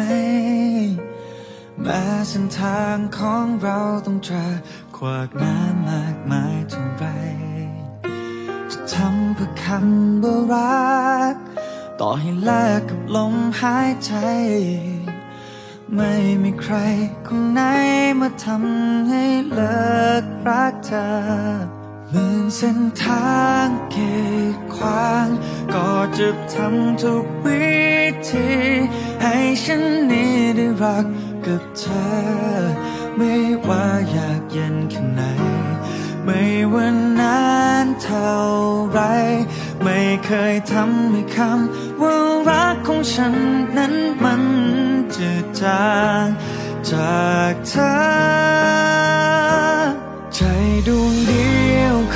[1.83, 4.43] แม้เส้นทางของเราต้องเจอ
[4.97, 7.05] ขวากน้ำมากมายเท่าไร
[8.71, 11.37] จะทำเพื่อคำว่ารัก
[12.01, 14.13] ต่อให้แลกกับลมหายใจ
[15.95, 16.75] ไม่มีใคร
[17.27, 17.61] คนไหน
[18.21, 21.76] มาทำให้เลิกรักเธอ
[22.13, 23.97] หมื่นเส้นทางเก
[24.55, 25.27] ตขวาง
[25.75, 27.77] ก็จะทำทุกวิ
[28.31, 28.51] ธี
[29.23, 31.07] ให้ฉันนี้ได้รัก
[31.47, 32.09] กับเธอ
[33.17, 33.35] ไม่
[33.67, 35.21] ว่าอยากเย็นแค่ไหน
[36.25, 36.43] ไม่
[36.73, 36.87] ว่า
[37.21, 37.41] นา
[37.85, 38.35] นเท่า
[38.91, 39.01] ไร
[39.83, 42.17] ไม่เคยทำให้คำว่า
[42.49, 43.35] รักของฉัน
[43.77, 44.43] นั้นมัน
[45.15, 45.87] จืดจา
[46.23, 46.25] ง
[46.91, 47.97] จากเธอ
[50.35, 50.41] ใจ
[50.87, 51.36] ดวงเดียว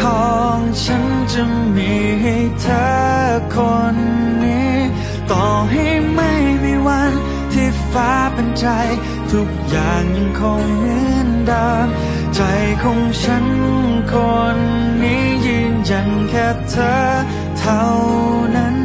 [0.02, 1.42] ของฉันจะ
[1.76, 2.86] มีให้เธอ
[3.54, 3.56] ค
[3.94, 3.96] น
[4.44, 4.74] นี้
[5.30, 6.32] ต่อให้ไม่
[6.64, 7.12] มีวัน
[7.52, 8.66] ที่ฟ้าเป็นใจ
[9.32, 11.88] ทุกอย่างยังคงเหมือนเดิม
[12.34, 12.40] ใจ
[12.82, 13.46] ของฉัน
[14.12, 14.14] ค
[14.54, 14.58] น
[15.02, 16.96] นี้ยืนยันแค่เธอ
[17.58, 17.84] เท่า
[18.56, 18.76] นั้น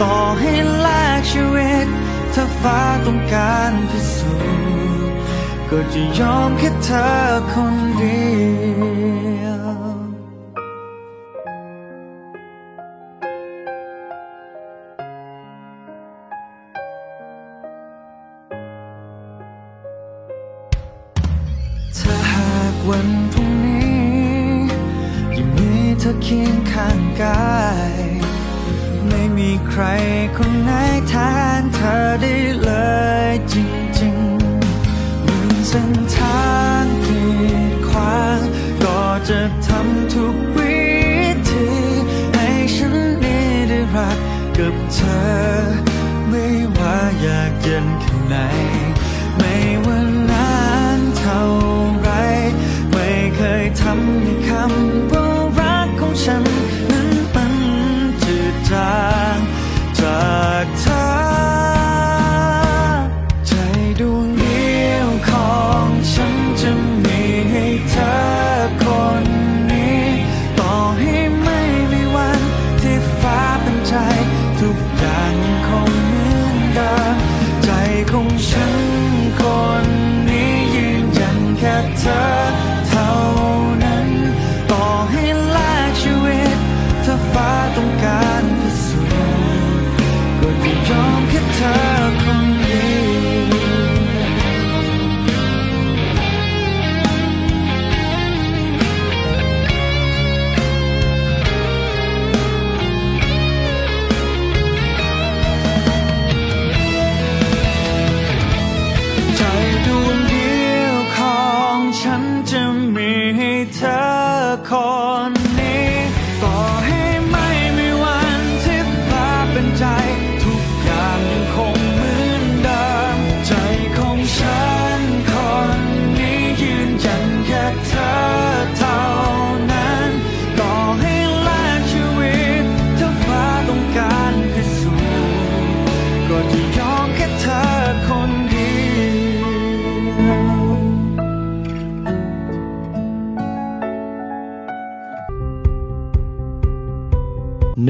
[0.00, 1.88] ต่อให้แลกชีวิต
[2.34, 4.34] ถ้าฟ้าต้องการพิสู
[5.10, 5.14] จน์
[5.70, 7.08] ก็จะยอมแค่เธอ
[7.52, 8.22] คนเดี
[8.66, 9.27] ยว
[29.82, 29.84] ร
[30.36, 30.70] คนไหน
[31.08, 31.14] แท
[31.60, 32.70] นเธอได้เล
[33.28, 33.54] ยจ
[34.00, 36.48] ริงๆหมื่นเส้นทา
[36.82, 37.22] งกี
[37.70, 38.40] ดขวาง
[38.84, 40.78] ก็จะทำทุกวิ
[41.50, 41.68] ธี
[42.34, 44.18] ให้ฉันนี้ได้รัก
[44.58, 45.20] กับเธอ
[46.28, 48.77] ไม่ว่าอยากเย็นแค่ไหน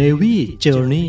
[0.09, 1.09] Navy Journey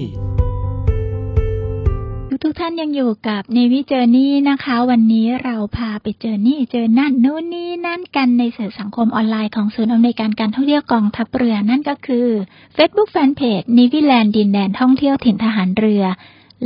[2.43, 12.28] ทุกท่านยังอยู่กับเนวิเจอร์นี่นะคะ วันนี้เราพาไปเจอนี่เจอนั่นนู่นนี่นั่นกันในสื่อสังคมออนไลน์ของศูนย์อำนวยการการท่องเที่ยวกองทัพเรือนั่นก็คือ
[12.76, 16.04] Facebook Fanpage n a v y l a n d ดินแดนท่องเที่ยวถิ่นทหารเรือ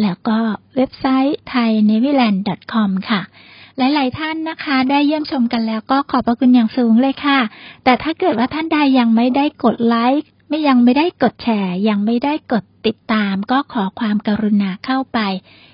[0.01, 0.39] แล้วก็
[0.75, 3.21] เว็บไซต์ thainavyland.com ค่ะ
[3.77, 7.39] หลาย ๆ ท่านนะคะ ได้เยี่ยมชมกันแล้วก็ขอบพระคุณอย่างสูงเลยค่ะ
[7.83, 15.19] แต่ถ้าเกิดว่าท่านใดยังไม่ได้กดไลค์ ไม่ยังไม่ได้กดแชร์ ยังไม่ได้กดติดตาม ก็ขอความกรุณาเข้าไป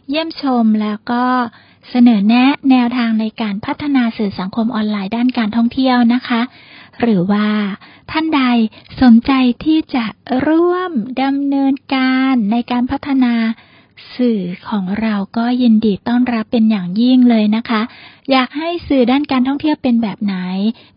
[0.10, 1.24] เยี่ยมชมแล้วก็
[1.90, 6.42] เสนอแนะแนวทางในการพัฒนาสื่อสังคมออนไลน์ด้านการท่องเที่ยวนะคะ
[7.02, 7.48] หรือว่า
[8.12, 8.42] ท่านใด
[9.02, 9.32] สนใจ
[9.66, 10.06] ที่จะ
[10.48, 10.92] ร่วม
[11.24, 13.34] ดำเนินการในการพัฒนา
[14.16, 17.82] สื่อของเราก็ยินดีต้อนรับเป็นอย่างยิ่งเลยนะคะ
[18.32, 20.36] อยากให้สื่อด้านการท่องเที่ยวเป็นแบบไหน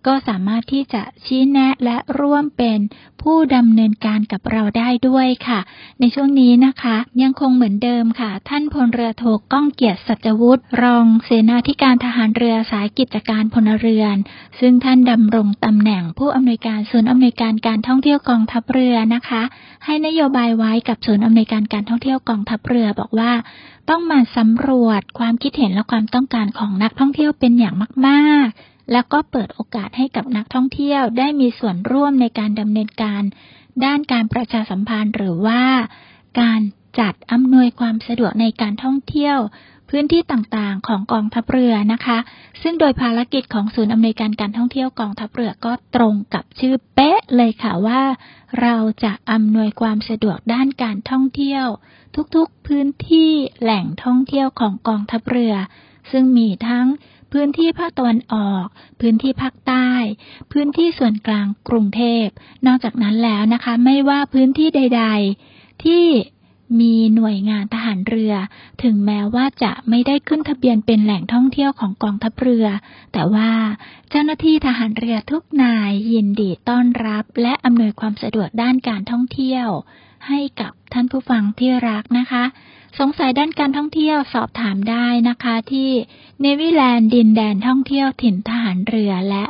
[0.06, 2.78] ก็สามารถที่จะชี้แนะและร่วมเป็น
[3.22, 5.60] ผู้ดำเนินการกับเราได้ด้วยค่ะ
[6.00, 14.16] ในช่วงนี้นะคะ ยังคงเหมือนเดิมค่ะ ท่านพลเรือโทก้องเกียรติสัจวุฒิรองเสนาธิการทหารเรือสายกิจการพลเรือน
[14.60, 19.42] ซึ่งท่านดำรงตำแหน่งผู้อำนวยการศูนย์อำนวยการการท่องเที่ยวกองทัพเรือนะคะ
[19.84, 23.32] ให้นโยบายไว้กับศูนย์อำนวยการการท่องเที่ยวกองทัพเรือบอกว่า
[23.88, 27.74] ต้องมาสำรวจความคิดเห็นและความต้องการของนักท่องเที่ยวเป็นอย่าง
[28.06, 33.22] มาก ๆ แล้วก็เปิดโอกาสให้กับนักท่องเที่ยวได้มีส่วนร่วมในการดำเนินการ
[33.84, 35.62] ด้านการประชาสัมพันธ์หรือว่า
[36.40, 36.60] การ
[36.98, 39.38] จัดอำนวยความสะดวกในการท่องเที่ยว
[39.94, 42.18] พื้นที่ต่างๆ ของกองทัพเรือนะคะ
[42.62, 48.02] ซึ่งโดยภารกิจของศูนย์อำนวยการการท่องเที่ยวกองทัพเรือก็ตรงกับชื่อเป๊ะเลยค่ะว่า
[48.60, 51.66] เราจะอำนวยความสะดวกด้านการท่องเที่ยว
[52.34, 55.54] ทุกๆพื้นที่แหล่งท่องเที่ยวของกองทัพเรือ
[56.10, 56.86] ซึ่งมีทั้ง
[57.32, 58.64] พื้นที่ภาคตะวันออก
[59.00, 59.88] พื้นที่ภาคใต้
[60.52, 62.26] พื้นที่ส่วนกลางกรุงเทพ
[62.66, 65.04] นอกจากนั้นแล้วนะคะ ไม่ว่าพื้นที่ใด
[65.44, 66.04] ๆ ที่
[66.80, 68.34] มีหน่วยงานทหารเรือ
[68.82, 72.66] ถึงแม้ว่าจะไม่ได้ขึ้นทะเบียนเป็นแหล่งท่องเที่ยวของกองทัพเรือ
[73.12, 73.50] แต่ว่า
[74.10, 79.68] เจ้าหน้าที่ทหารเรือทุกนายยินดีต้อนรับและอำนวยความสะดวกด้านการท่องเที่ยว
[80.28, 82.44] ให้กับท่านผู้ฟังที่รักนะคะ
[82.98, 85.90] สงสัยด้านการท่องเที่ยวสอบถามได้นะคะที่
[86.40, 89.44] เนวิแลนด์ดินแดนท่องเที่ยวถิ่นทหารเรือและ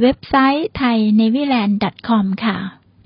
[0.00, 2.56] เว็บไซต์ไทย n a v y l a n d com ค่ะ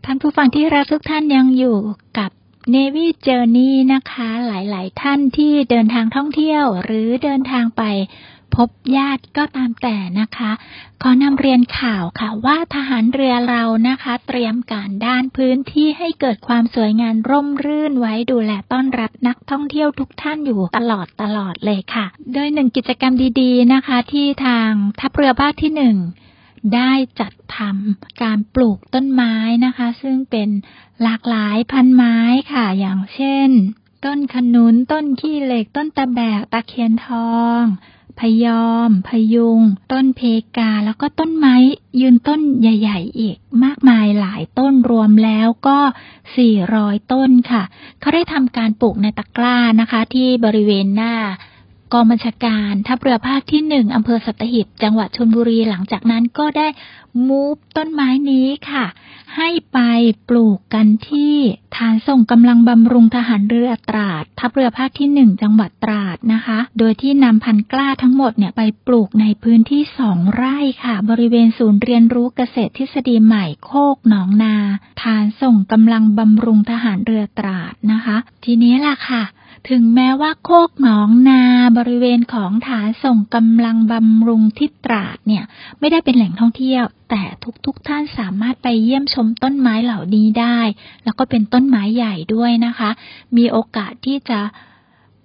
[0.05, 1.79] ท่านผู้ฟังที่รักทุกท่านยังอยู่
[2.19, 2.31] กับ
[2.73, 7.83] Navy Journey นะคะ หลายๆ ท่านที่เดินทางท่องเที่ยว หรือเดินทางไป
[8.55, 10.51] พบญาติก็ตามแต่นะคะ
[11.03, 25.97] ขอนำเรียนข่าวค่ะว่าทหารเรือเรานะคะ เตรียมการด้านพื้นที่ให้เกิดความสวยงามร่มรื่นไว้ดูแลต้อนรับนักท่องเที่ยวทุกท่านอยู่ตลอดตลอดเลยค่ะ โดยหนึ่งกิจกรรมดีๆนะคะ ที่ทางทัพเรือภาคที่หนึ่ง
[26.75, 29.35] ได้จัดทำการปลูกต้นไม้
[29.65, 30.49] นะคะ ซึ่งเป็น
[31.03, 32.17] หลากหลายพันไม้
[32.53, 33.51] ค่ะ อย่างเช่น
[34.05, 37.63] ต้นขนุน ต้นขี้เหล็ก ต้นตะแบก ตะเคียนทอง
[38.21, 39.61] พยอม พยุง
[39.93, 40.21] ต้นเพ
[40.57, 41.55] กา แล้วก็ต้นไม้
[42.01, 45.79] ยืนต้นใหญ่ ๆ อีก มากมายหลายต้นรวมแล้วก็
[46.45, 47.63] 400 ต้นค่ะ
[48.01, 51.15] เขาได้ทำการปลูกในตะกร้านะคะ ที่บริเวณหน้า
[51.95, 56.69] กองบัญชาการทัพเรือภาคที่หนึ่งอำเภอสัตหีบจังหวัดชลบุรีหลังจากนั้นก็ได้
[57.29, 58.85] มูฟต้นไม้นี้ค่ะ
[59.37, 59.79] ให้ไป
[60.29, 61.35] ปลูกกันที่
[61.77, 74.57] ฐานส่งกำลังบำรุงทหารเรือตราด ทัพเรือภาคที่หนึ่งจังหวัดตราดนะคะ โดยที่นำพันธุ์กล้าทั้งหมดเนี่ยไปปลูกในพื้นที่สองไร่ค่ะ บริเวณศูนย์เรียนรู้เกษตรทฤษฎีใหม่โคกหนองนา
[75.03, 79.23] ฐานส่งกำลังบำรุงทหารเรือตราดนะคะ ทีนี้ล่ะค่ะ
[79.71, 81.43] ถึงแม้ว่าโคกหนองนา
[81.79, 85.45] บริเวณของฐานส่งกำลังบำรุงที่ตราดเนี่ย
[85.79, 87.23] ไม่ได้เป็นแหล่งท่องเที่ยว แต่
[87.65, 90.59] ทุกๆทท่านสามารถไปเยี่ยมชมต้นไม้เหล่านี้ได้
[91.05, 92.91] แล้วก็เป็นต้นไม้ใหญ่ด้วยนะคะ
[93.37, 94.41] มีโอกาสที่จะ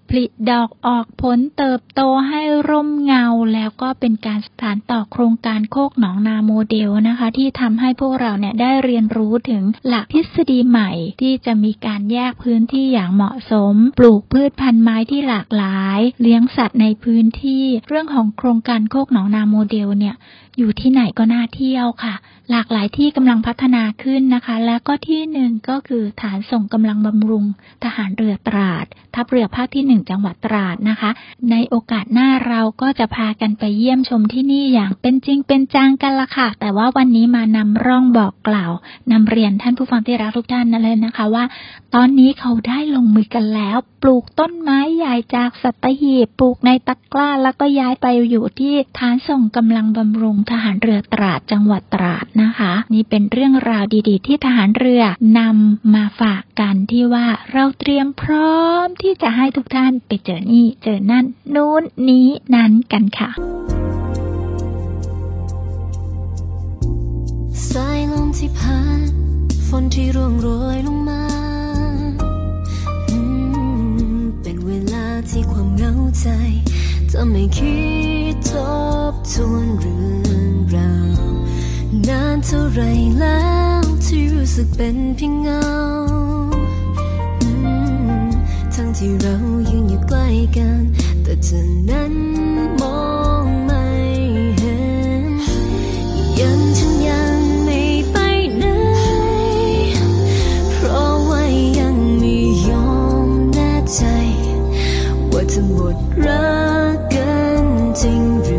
[0.10, 10.91] ผลิดอกออกผลเติบโตให้ร่มเงา แล้วก็เป็นการสานต่อโครงการโคกหนองนาโมเดลนะคะ ที่ทำให้พวกเราเนี่ยได้เรียนรู้ถึงหลักทฤษฎีใหม่
[11.22, 20.16] ที่จะมีการแยกพื้นที่อย่างเหมาะสม ปลูกพืชพันธุ์ไม้ที่หลากหลาย เลี้ยงสัตว์ในพื้นที่ เรื่องของโครงการโคกหนองนาโมเดลเนี่ย
[20.57, 22.16] อยู่ที่ไหนก็น่าเที่ยวค่ะ
[22.51, 27.45] หลากหลายที่กำลังพัฒนาขึ้นนะคะ แล้วก็ที่หนึ่งก็คือฐานส่งกำลังบำรุง
[27.84, 28.86] ทหารเรือตราด
[29.16, 31.10] ทัพเรือภาคที่หนึ่งจังหวัดตราดนะคะ
[31.52, 38.72] ในโอกาสหน้าเราก็จะพากันไปเยี่ยมชมที่นี่อย่างเป็นจริงเป็นจังกันละค่ะ แต่ว่าวันนี้มานำร่องบอกกล่าว
[39.12, 41.45] นำเรียนท่านผู้ฟังที่รักทุกท่านนั่นเลยนะคะว่า
[41.95, 55.04] ตอนนี้เขาได้ลงมือกันแล้ว ปลูกต้นไม้ใหญ่จากสัตหีบปลูกในตะกร้าแล้วก็ย้ายไปอยู่ที่ฐานส่งกำลังบำรุงทหารเรือตราดจังหวัดตราดนะคะ นี่เป็นเรื่องราวดีๆ ที่ทหารเรือ
[55.39, 63.30] นำมาฝากกันที่ว่าเราเตรียมพร้อมที่จะให้ทุกท่านไปเจอนี่เจอนั่น นู้นนี้นั้นกันค่ะ
[67.70, 69.10] สายลมที่พัด
[69.68, 71.24] ฝนที่ร่วงโรยลงมา
[74.42, 76.28] เป็นเวลาที่ความเหงาใจ
[77.12, 77.78] จะไม่คิ
[78.34, 78.52] ดท
[79.12, 80.02] บทวนเรื่
[80.34, 81.22] องราว
[82.08, 82.82] นานเท่าไร
[83.20, 83.44] แล้
[83.82, 89.36] วที่รู้สึกเป็นเพียงเงาางที่เรา
[89.70, 90.28] ยืนอยู่ใกล้
[90.58, 90.82] กัน
[91.24, 92.14] แต่เธอนั้น
[92.80, 93.00] มอ
[93.44, 93.86] งไม่
[94.58, 94.78] เห็
[95.22, 95.32] น
[96.40, 97.82] ยังฉันยังไม่
[98.12, 98.18] ไป
[98.58, 98.64] ไหน
[100.72, 101.44] เพราะว่า
[101.80, 102.38] ยังไม่
[102.70, 102.92] ยอ
[103.26, 104.02] มแน่ใจ
[105.32, 106.50] ว่าจะหมดรั
[106.94, 107.66] กกัน
[108.02, 108.59] จริงหรื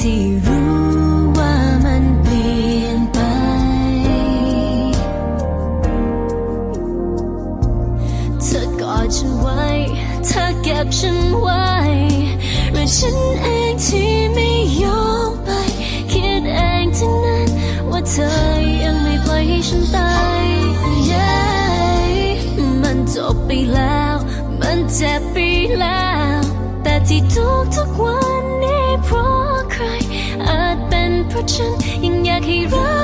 [0.00, 0.39] to you.
[31.40, 32.99] เป็นเพร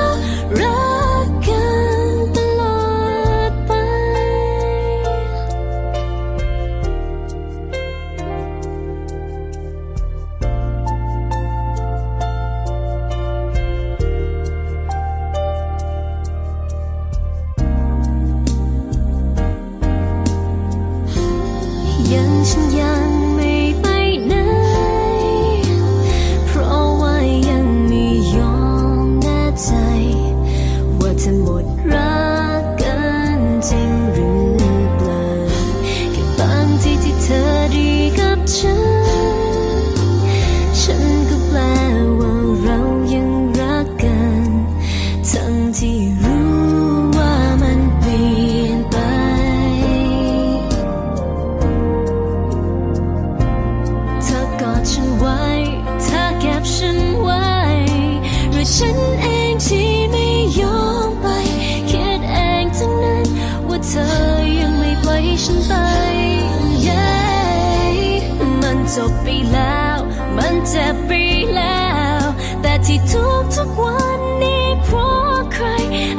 [71.05, 71.11] ไป
[71.55, 71.87] แล้
[72.21, 72.23] ว
[72.61, 75.65] แต่ที่ทุกทุกวันนี้เพราะใคร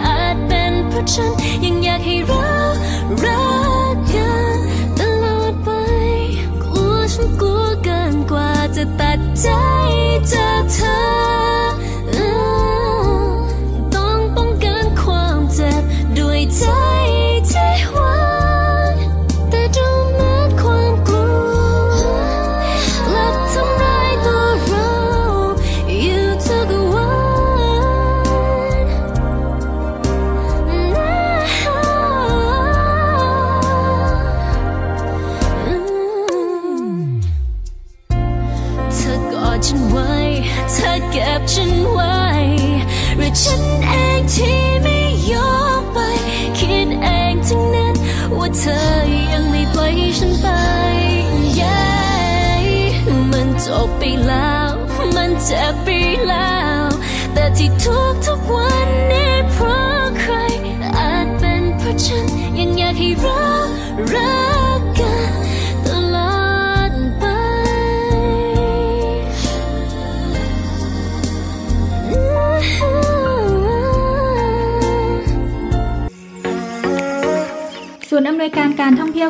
[0.06, 1.32] อาจเป็นเพราะฉัน
[1.64, 2.76] ยังอยากให้รัก
[3.24, 3.46] รั
[3.94, 4.58] กกัน
[4.98, 5.68] ตลอดไป
[6.62, 9.48] กลัวฉันกลัวเกินกว่าจะตัดใจ
[10.32, 11.57] จากเธอ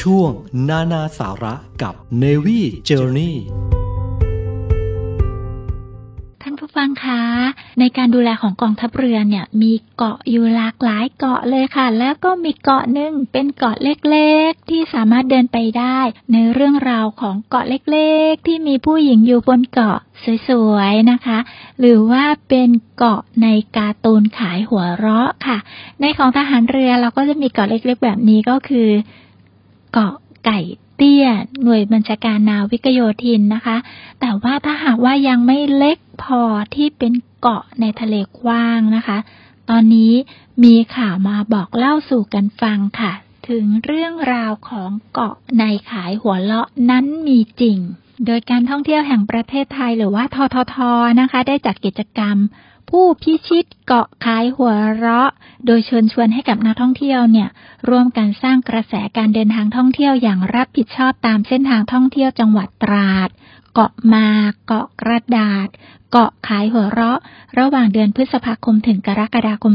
[0.00, 0.32] ช่วง
[0.68, 3.34] นานาสาระกับ Navy Journey
[6.42, 7.22] ท่านผู้ฟังคะ
[7.80, 15.98] ในการดูแลของกองทัพเรือเนี่ย มีเกาะอยู่หลากหลายเกาะเลยค่ะ แล้วก็มีเกาะหนึ่งเป็นเกาะเล็กๆ ที่สามารถเดินไปได้
[16.32, 19.98] ในเรื่องราวของเกาะเล็กๆ ที่มีผู้หญิงอยู่บนเกาะ
[20.48, 21.38] สวยๆนะคะ
[21.80, 25.58] หรือว่าเป็นเกาะในการ์ตูนขายหัวเราะค่ะ
[26.00, 28.88] ในของทหารเรือเราก็จะมีเกาะเล็กๆ แบบนี้ก็คือ
[29.92, 30.14] เกาะ
[30.46, 30.60] ไก่
[30.96, 31.26] เตี้ย
[31.62, 33.76] หน่วยบัญชาการนาวิกโยธินนะคะ
[34.20, 36.42] แต่ว่าถ้าหากว่ายังไม่เล็กพอ
[36.74, 39.18] ที่เป็นเกาะในทะเลกว้างนะคะ
[39.70, 40.12] ตอนนี้
[40.64, 43.12] มีข่าวมาบอกเล่าสู่กันฟังค่ะ
[43.48, 47.78] ถึงเรื่องราวของเกาะในขายหัวเลาะนั้นมีจริง
[48.26, 50.76] โดยการท่องเที่ยวแห่งประเทศไทยหรือว่าททท
[51.20, 52.36] นะคะ ได้จัดกิจกรรม
[52.90, 55.30] ผู้พิชิตเกาะขายหัวเราะ
[55.66, 57.48] โดยเชิญชวนให้กับนักท่องเที่ยวเนี่ย
[57.88, 63.28] ร่วมกันสร้างกระแสการเดินทางท่องเที่ยวอย่างรับผิดชอบตามเส้นทางท่องเที่ยวจังหวัดตราด
[63.74, 64.26] เกาะมา
[64.66, 65.68] เกาะกระดาษ
[66.10, 67.20] เกาะขายหัวเราะ
[67.58, 69.74] ระหว่างเดือนพฤษภาคมถึงกรกฎาคม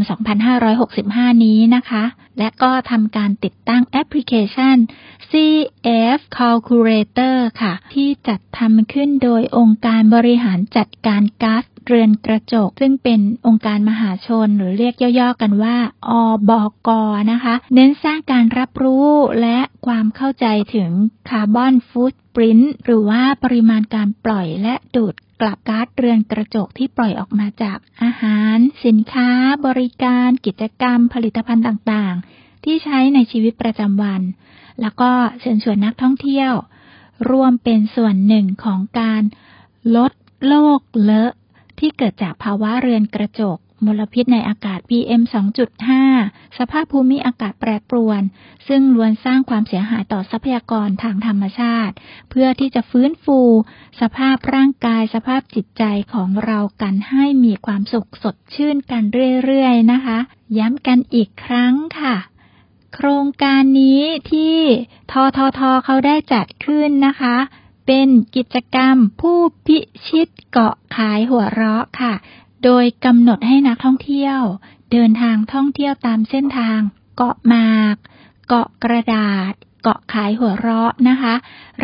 [0.72, 2.04] 2565 นี้นะคะ
[2.40, 4.78] และก็ทำการติดตั้งแอปพลิเคชัน
[5.32, 15.78] CF Calculator ค่ะ ที่จัดทำขึ้นโดยองค์การบริหารจัดการก๊าซ เรือนกระจก ซึ่งเป็นองค์การมหาชนหรือเรียกย่อๆกันว่า
[16.10, 16.12] อ
[16.50, 16.52] บ
[16.88, 16.90] ก
[17.32, 19.08] นะคะ เน้นสร้างการรับรู้
[19.42, 20.92] และความเข้าใจถึง
[21.30, 29.30] คาร์บอนฟุตปรินต์หรือว่าปริมาณการปล่อยและดูดกลับก๊าซเรือนกระจกที่ปล่อยออกมาจากอาหาร สินค้า
[29.66, 34.22] บริการ กิจกรรม ผลิตภัณฑ์ต่างๆ ที่ใช้ในชีวิตประจำวัน
[34.82, 36.54] แล้วก็เชิญชวนนักท่องเที่ยว
[37.30, 39.22] ร่วมเป็นส่วนหนึ่งของการ
[39.96, 40.12] ลด
[40.48, 41.34] โลกเลอะ
[41.86, 45.22] ที่เกิดจากภาวะเรือนกระจก มลพิษในอากาศ PM
[45.90, 48.22] 2.5 สภาพภูมิอากาศแปรปรวน
[48.68, 51.94] ซึ่งล้วนสร้างความเสียหายต่อทรัพยากรทางธรรมชาติ
[52.30, 53.40] เพื่อที่จะฟื้นฟู
[54.02, 59.04] สภาพร่างกาย สภาพจิตใจของเรากันให้มีความสุขสดชื่นกัน
[59.44, 60.18] เรื่อยๆนะคะ
[60.58, 62.16] ย้ำกันอีกครั้งค่ะ
[62.94, 64.58] โครงการนี้ที่
[65.12, 67.38] ทททเขาได้จัดขึ้นนะคะ
[67.86, 72.14] เป็นกิจกรรมผู้พิชิตเกาะขายหัวเราะค่ะ
[72.64, 74.40] โดยกำหนดให้นักท่องเที่ยว
[74.92, 76.80] เดินทางท่องเที่ยวตามเส้นทาง
[77.16, 77.96] เกาะมาก
[78.48, 79.54] เกาะกระดาษ
[79.84, 81.34] เกาะขายหัวเราะนะคะ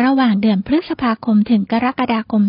[0.02, 2.42] ระหว่างเดือนพฤษภาคมถึงกรกฎาคม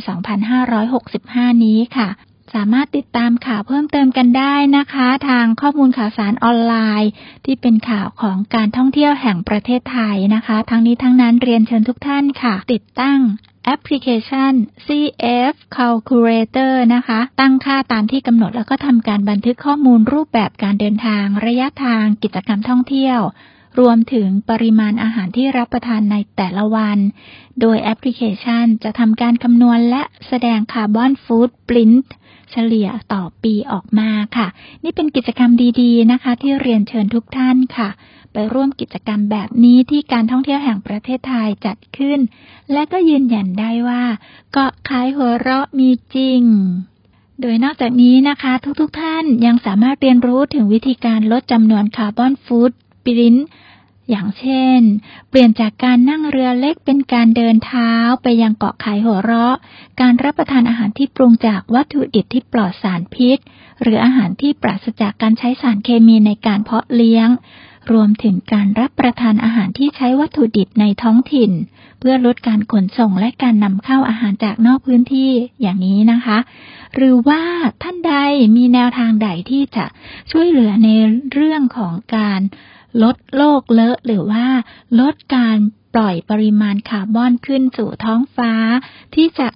[0.79, 2.09] 2565 นี้ค่ะ
[2.53, 7.11] สามารถติดตามข่าวเพิ่มเติมกันได้นะคะ ทางข้อมูลข่าวสารออนไลน์
[7.45, 13.19] ที่เป็นข่าวของการท่องเที่ยวแห่งประเทศไทยนะคะ ทั้งนี้ทั้งนั้นเรียนเชิญทุกท่านค่ะ ติดตั้ง
[13.65, 14.53] แอปพลิเคชัน
[14.87, 23.19] CF Calculator นะคะ ตั้งค่าตามที่กำหนดแล้วก็ทำการบันทึกข้อมูลรูปแบบการเดินทาง ระยะทางกิจกรรมท่องเที่ยว
[23.80, 26.97] รวมถึงปริมาณอาหารที่รับประทานในแต่ละวัน
[27.61, 32.11] โดยแอปพลิเคชันจะทำการคำนวณและแสดง carbon footprint
[32.51, 34.47] เฉลี่ยต่อปีออกมาค่ะ
[34.84, 35.51] นี่เป็นกิจกรรม
[35.82, 37.89] ดีๆนะคะ ที่เรียนเชิญทุกท่านค่ะ
[38.34, 42.19] ไปร่วมกิจกรรมแบบนี้ที่การท่องเที่ยวแห่งประเทศไทยจัดขึ้น
[42.72, 44.03] และก็ยืนยันได้ว่า
[44.53, 46.41] เกาะขายหัวเราะมีจริง
[47.41, 52.72] โดยนอกจากนี้นะคะทุกๆทท่านยังสามารถเรียนรู้ถึงวิธีการลดจำนวนคาร์บอนฟู้ด
[53.05, 53.45] ปรินต์
[54.12, 54.82] อย่างเช่น
[55.30, 57.91] เปลี่ยนจากการนั่งเรือเล็กเป็นการเดินเท้า
[58.24, 59.55] ไปยังเกาะขายหัวเราะ
[60.01, 63.38] การรับประทานอาหารที่ปรุงจากวัตถุดิบที่ปลอดสารพิษ
[63.82, 67.30] หรืออาหารที่ปราศจากการใช้สารเคมีในการเพาะเลี้ยง
[67.91, 71.51] รวมถึงการรับประทานอาหารที่ใช้วัตถุดิบในท้องถิ่น
[71.99, 75.32] เพื่อลดการขนส่งและการนำเข้าอาหารจากนอกพื้นที่
[75.62, 76.38] อย่างนี้นะคะ
[76.95, 77.41] หรือว่า
[77.84, 78.14] ท่านใด
[78.57, 79.86] มีแนวทางใดที่จะ
[80.32, 80.89] ช่วยเหลือใน
[81.34, 82.41] เรื่องของการ
[83.03, 84.47] ลดโลกเลอะหรือว่า
[84.99, 85.57] ลดการ
[85.93, 88.53] ปล่อยปริมาณคาร์บอนขึ้นสู่ท้องฟ้า
[89.15, 89.47] ที่จะ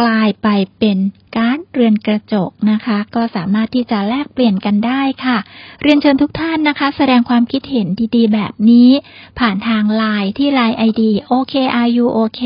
[0.00, 0.98] กลายไปเป็น
[1.36, 5.38] ก๊าซเรือนกระจกนะคะ ก็สามารถที่จะแลกเปลี่ยนกันได้ค่ะ
[5.82, 7.86] เรียนเชิญทุกท่านนะคะ แสดงความคิดเห็น
[8.16, 8.90] ดีๆ แบบนี้
[9.38, 12.42] ผ่านทางไลน์ที่ไลน์ ID OKRUOK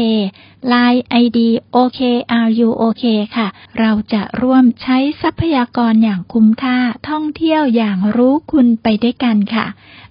[0.68, 1.38] ไลน์ ID
[1.76, 3.04] OKRUOK
[3.36, 6.78] ค่ะ เราจะร่วมใช้ทรัพยากรอย่างคุ้มค่า
[7.08, 9.66] ท่องเที่ยวอย่างรู้คุณไปด้วยกันค่ะ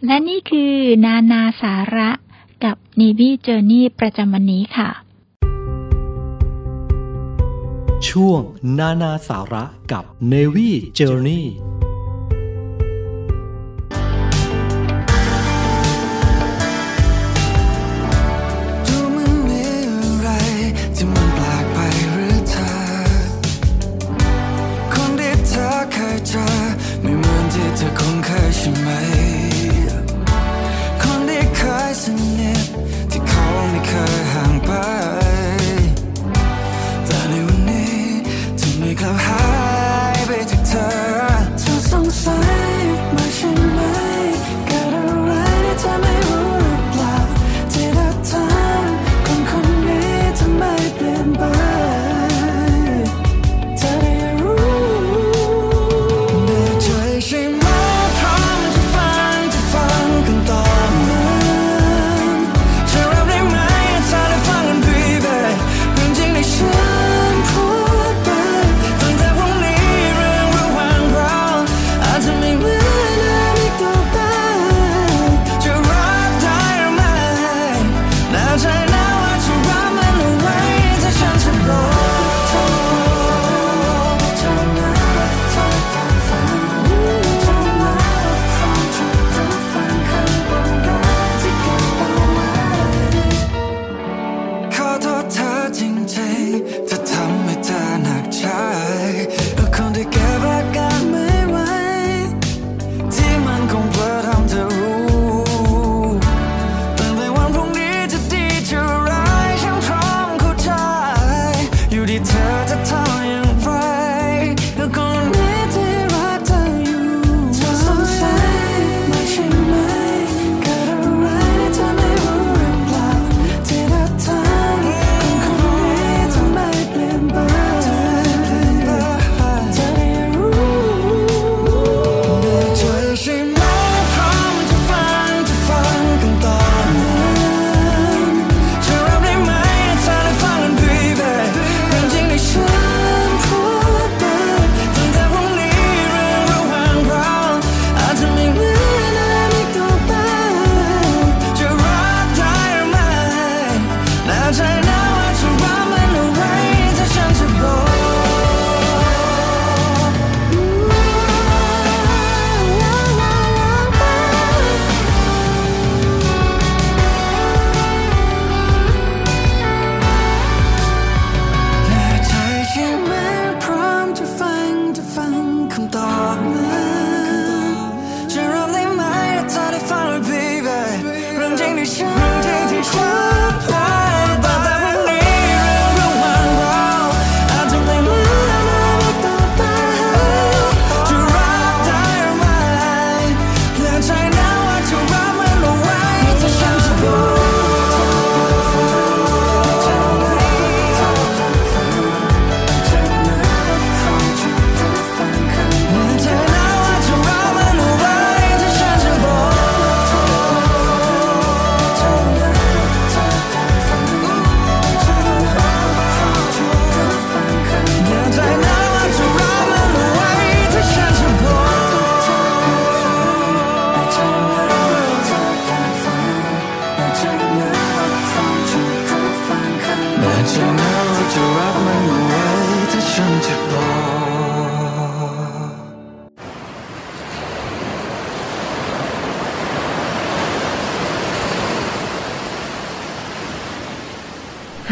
[0.06, 0.74] และนี่คือ
[1.06, 2.10] นานาสาระ
[2.64, 4.90] กับ Navy Journey ประจำวันนี้ค่ะ
[8.10, 8.42] ช่วง
[8.80, 10.70] นานาสาระกับ Navy
[11.00, 11.44] Journey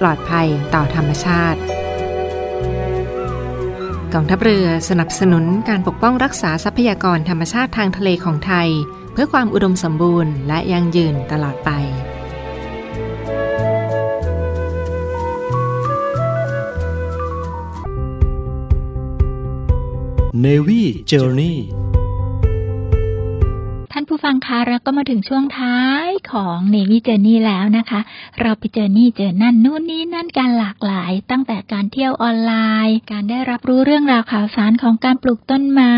[0.00, 1.60] ปลอดภัยต่อธรรมชาติ
[4.14, 8.68] กองทัพเรือสนับสนุนการปกป้องรักษาทรัพยากรธรรมชาติทางทะเลของไทย
[9.12, 11.70] เพื่อความอุดมสมบูรณ์และยั่งยืนตลอดไป
[20.44, 21.56] Navy Journey
[23.92, 28.00] ท่านผู้ฟังคะเราก็มาถึงช่วงท้าย ของ Navy Journey แล้วนะคะ
[28.40, 32.52] เราไปเจอนี่เจอนั่นนู่นนี่นั่นการหลากหลาย ตั้งแต่การเที่ยวออนไล
[32.86, 35.96] น์ การได้รับรู้เรื่องราวข่าวสารของการปลูกต้นไม้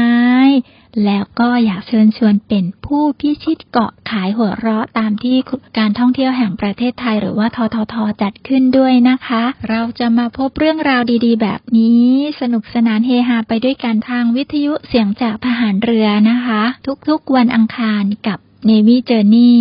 [1.04, 5.36] แล้วก็อยากเชิญชวนเป็นผู้พิชิตเกาะขายหัวเราะตามที่
[5.78, 12.06] การท่องเที่ยวแห่งประเทศไทย หรือว่าทททจัดขึ้นด้วยนะคะ เราจะมาพบเรื่องราวดีๆ แบบนี้
[12.40, 16.62] สนุกสนานเฮฮาไปด้วยกันทางวิทยุเสียงจากทหารเรือนะคะ
[17.08, 19.56] ทุกๆวันอังคารกับ Navy Journey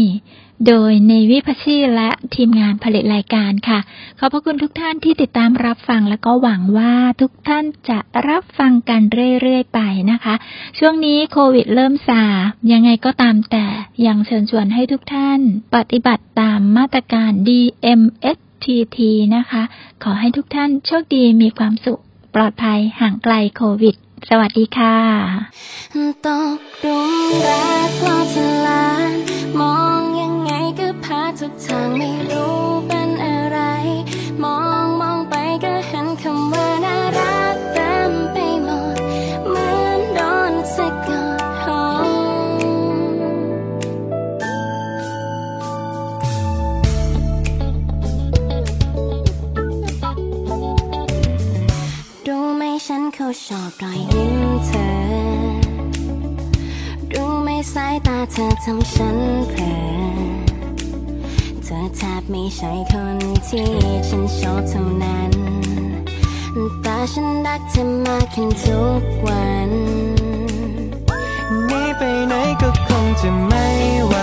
[0.68, 3.80] โดย Navy พัชชีและทีมงานผลิตรายการค่ะ
[4.20, 7.99] ขอบพระคุณทุกท่านที่ติดตามรับฟังแล้วก็หวังว่าทุกท่านจะ
[8.30, 9.01] รับฟังกัน
[9.41, 9.80] เรื่อยๆไป
[10.12, 10.36] นะคะ
[10.80, 12.24] ช่วงนี้โควิดเริ่มซา
[12.72, 13.66] ยังไงก็ตามแต่
[14.05, 15.39] ยังเชิญชวนให้ทุกท่าน
[15.76, 18.97] ปฏิบัติตามมาตรการ DMSTT
[19.36, 19.64] นะคะ
[20.03, 22.01] ขอให้ทุกท่านโชคดีมีความสุข
[22.36, 23.95] ปลอดภัยห่างไกลโควิด
[24.30, 24.97] สวัสดีค่ะ
[26.26, 27.12] ตกหลุม
[27.45, 28.28] รักลอด
[28.66, 29.14] ลาด
[29.60, 30.09] มอง
[31.43, 33.59] ทุกทางไม่รู้เป็นอะไร
[34.43, 38.97] มองมองไปก็เห็นคำว่าน่ารักเต็มไปหมด
[39.47, 40.19] เหมือนโด
[40.51, 41.09] นสะก
[41.39, 41.65] ดห
[42.03, 42.07] ง
[52.27, 54.87] รู้ไหมฉันเขาชอบรอยยิ้มเธอ
[57.13, 59.17] รู้ไหมสายตาเธอทำฉัน
[59.49, 60.38] เผลอ
[61.70, 63.17] ธอแทบไม่ใช่คน
[63.47, 63.70] ที่
[64.09, 65.32] ฉันชอบเท่านั้น
[66.82, 69.72] แต่ฉันรักเธอมากขึ้นทุกวัน
[71.65, 73.65] หนีไปไหนก็คงจะไม่
[74.07, 74.15] ไหว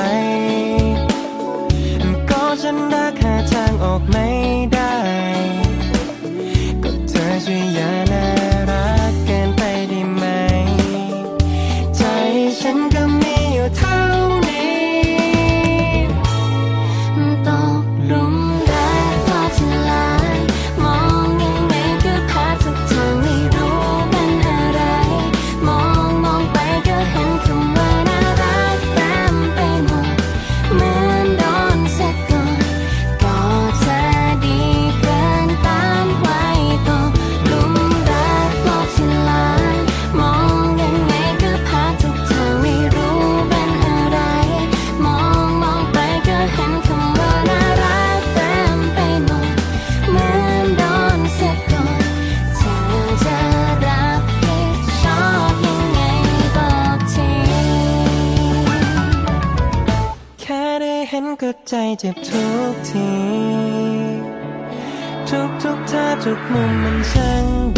[66.27, 66.41] ทุก
[67.13, 67.76] ท่า